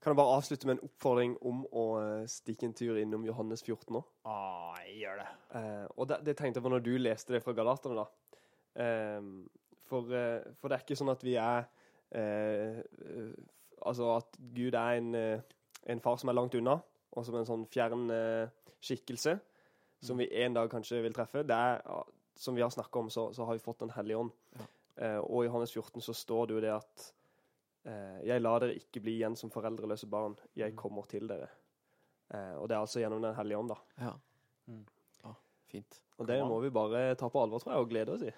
[0.04, 3.62] Kan jeg bare avslutte med en oppfordring om å eh, stikke en tur innom Johannes
[3.64, 4.02] 14 nå?
[4.28, 5.28] Ah, jeg gjør det.
[5.56, 8.42] Eh, og det, det tenkte jeg på når du leste det fra Galaterne, da.
[8.84, 9.30] Ehm,
[9.88, 11.64] for, eh, for det er ikke sånn at vi er
[12.12, 13.32] eh, eh,
[13.84, 15.40] Altså at Gud er en, eh,
[15.92, 16.76] en far som er langt unna,
[17.12, 18.52] og som en sånn fjern eh,
[18.84, 19.38] skikkelse
[20.04, 21.42] som vi en dag kanskje vil treffe.
[21.48, 21.80] Det er,
[22.36, 24.32] som vi har snakka om, så, så har vi fått Den hellige ånd.
[24.96, 27.04] Eh, og i Johannes 14 så står det jo det at
[27.86, 30.36] eh, Jeg lar dere ikke bli igjen som foreldreløse barn.
[30.56, 30.76] Jeg Mm.
[30.78, 31.48] kommer til dere.
[32.30, 33.76] Eh, og det er altså gjennom Den hellige ånd, da.
[34.00, 34.12] ja.
[34.66, 34.84] Mm.
[35.24, 35.34] Ah,
[35.68, 36.00] Fint.
[36.18, 38.30] Og det må vi bare ta på alvor, tror jeg, og glede oss i.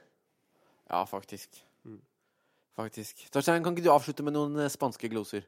[0.91, 1.65] Ja, faktisk.
[1.85, 2.01] Mm.
[2.77, 3.31] Faktisk.
[3.31, 5.45] Torstein, kan ikke du avslutte med noen spanske gloser?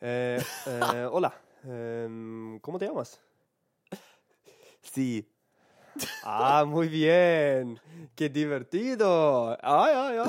[0.00, 1.30] Eh, eh, hola.
[1.64, 3.20] Um, ¿Cómo te llamas?
[4.82, 5.24] Si.
[6.24, 7.78] Ah, muy bien.
[8.16, 9.56] Qué divertido.
[9.62, 10.26] Ja, ja, ja.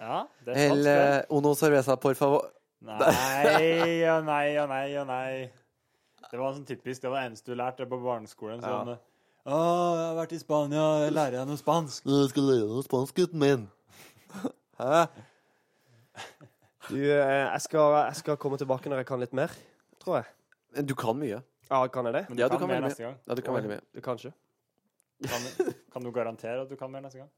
[0.00, 0.70] Ja, det er.
[0.72, 2.46] El eh, uno cerveza, por favor.
[2.80, 5.32] Nei og nei og nei og nei.
[6.30, 7.02] Det var sånn typisk.
[7.02, 8.62] Det var det eneste du lærte på barneskolen.
[8.64, 8.80] Ja.
[8.80, 8.94] Sånn
[9.50, 9.58] Å,
[9.96, 12.04] jeg har vært i Spania, jeg lærer jeg noe spansk.
[12.06, 13.62] Jeg skal lære deg spansk, gutten min.
[14.80, 15.06] Hæ?
[16.90, 19.52] Du, eh, jeg, skal, jeg skal komme tilbake når jeg kan litt mer,
[20.02, 20.84] tror jeg.
[20.86, 21.40] Du kan mye.
[21.70, 22.24] Ja, kan jeg det?
[22.28, 23.16] Men du Ja, du kan, kan mer neste gang.
[23.26, 23.82] Ja, du kan veldig mye.
[23.94, 24.32] Du, kanskje.
[25.20, 27.30] Kan, kan du garantere at du kan mer neste gang?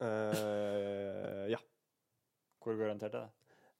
[0.00, 1.58] Uh, ja.
[2.62, 3.30] Hvor garantert er det?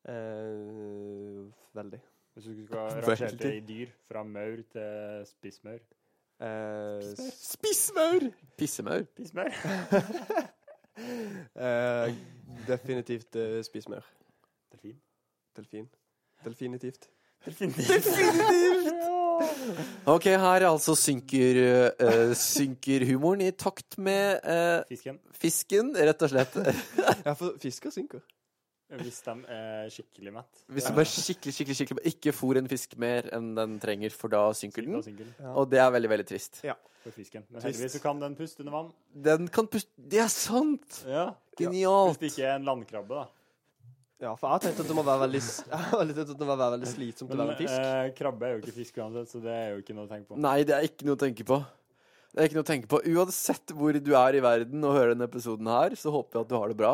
[0.09, 2.01] Uh, veldig.
[2.35, 5.79] Hvis du skulle rangert det i dyr, fra maur til spissmaur.
[6.41, 7.03] Uh,
[7.35, 8.31] Spissmaur!
[8.57, 9.03] Pissemaur.
[9.17, 9.49] Pissemaur.
[11.65, 12.15] eh,
[12.67, 14.07] definitivt uh, spissmaur.
[14.73, 15.01] Delfin.
[15.57, 15.91] Delfin.
[17.47, 18.09] Delfinitivt.
[20.09, 21.61] Ok, her altså synker,
[22.01, 25.21] uh, synker humoren i takt med uh, Fisken.
[25.39, 26.59] fisken, rett og slett.
[27.27, 28.25] Ja, for fisker synker.
[28.89, 30.61] Hvis de er skikkelig mett.
[30.73, 34.33] Hvis de er skikkelig, skikkelig, skikkelig ikke fôr en fisk mer enn den trenger, for
[34.33, 35.03] da synker den.
[35.37, 35.53] Ja.
[35.61, 36.63] Og det er veldig, veldig trist.
[36.65, 37.45] Ja, for fisken.
[37.53, 38.89] Men heldigvis så kan den puste under vann.
[39.29, 41.03] Den kan puste Det er sant!
[41.05, 41.35] Ja.
[41.59, 43.27] Hvis det ikke er en landkrabbe, da.
[44.19, 45.41] Ja, for jeg har tenkt at det må være veldig,
[46.41, 47.75] det må være veldig slitsomt å være en fisk.
[47.87, 50.27] eh, krabbe er jo ikke fisk uansett, så det er jo ikke noe å tenke
[50.33, 50.39] på.
[50.43, 51.59] Nei, det er ikke noe å tenke på.
[52.29, 53.01] Det er ikke noe å tenke på.
[53.15, 56.51] Uansett hvor du er i verden og hører denne episoden her, så håper jeg at
[56.51, 56.91] du har det bra.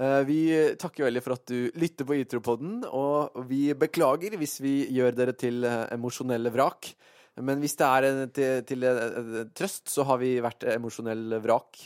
[0.00, 0.38] Eh, Vi
[0.80, 5.34] takker veldig for at du lytter på Itropodden, og vi beklager hvis vi gjør dere
[5.40, 6.92] til eh, emosjonelle vrak.
[7.40, 11.80] Men hvis det er en, til, til eh, trøst, så har vi vært emosjonelle vrak,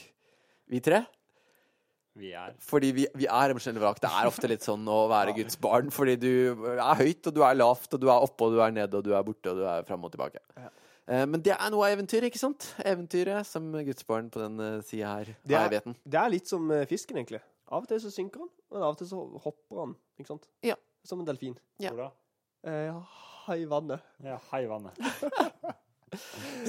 [0.75, 1.05] vi tre.
[2.15, 3.99] Vi er Fordi vi, vi er emosjonelle vrak.
[4.03, 5.89] Det er ofte litt sånn å være Guds barn.
[5.95, 6.31] Fordi du
[6.77, 9.03] er høyt, og du er lavt, og du er oppe, og du er nede, og
[9.07, 10.39] du er borte, og du er fram og tilbake.
[10.57, 10.69] Ja.
[11.09, 12.69] Eh, Men det er noe av eventyret, ikke sant?
[12.87, 16.71] Eventyret som Guds barn på den uh, sida her Det er- Det er litt som
[16.71, 17.43] eh, fisken, egentlig.
[17.69, 19.97] Av og til så synker han, og av og til så hopper han.
[20.21, 20.47] Ikke sant?
[20.63, 20.77] Ja.
[21.05, 21.59] Som en delfin.
[21.83, 21.91] Ja.
[21.91, 22.11] Hvor da?
[22.71, 23.03] Eh,
[23.49, 24.01] hei i vannet.
[24.25, 24.97] Ja, hei, vannet.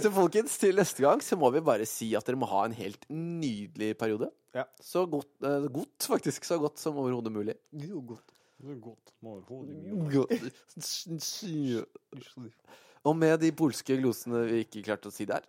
[0.01, 2.75] Så folkens, til neste gang så må vi bare si at dere må ha en
[2.77, 4.29] helt nydelig periode.
[4.55, 4.63] Ja.
[4.81, 6.43] Så godt, eh, godt faktisk.
[6.47, 7.55] Så godt som overhodet mulig.
[7.73, 8.31] Jo, godt.
[8.65, 10.05] Er godt med overhodet mye.
[13.05, 15.41] Og med de polske glosene vi ikke klarte å si der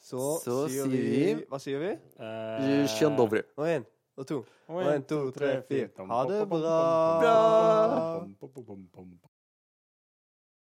[0.00, 1.00] Så, Så sier sier vi
[1.34, 1.88] vi- Hva sier vi?
[2.18, 2.84] Eh.
[3.56, 3.84] Og én,
[4.16, 4.44] og to.
[4.68, 5.88] og en, to, tre, fire.
[6.08, 7.20] Ha det bra.
[7.20, 8.26] Bra.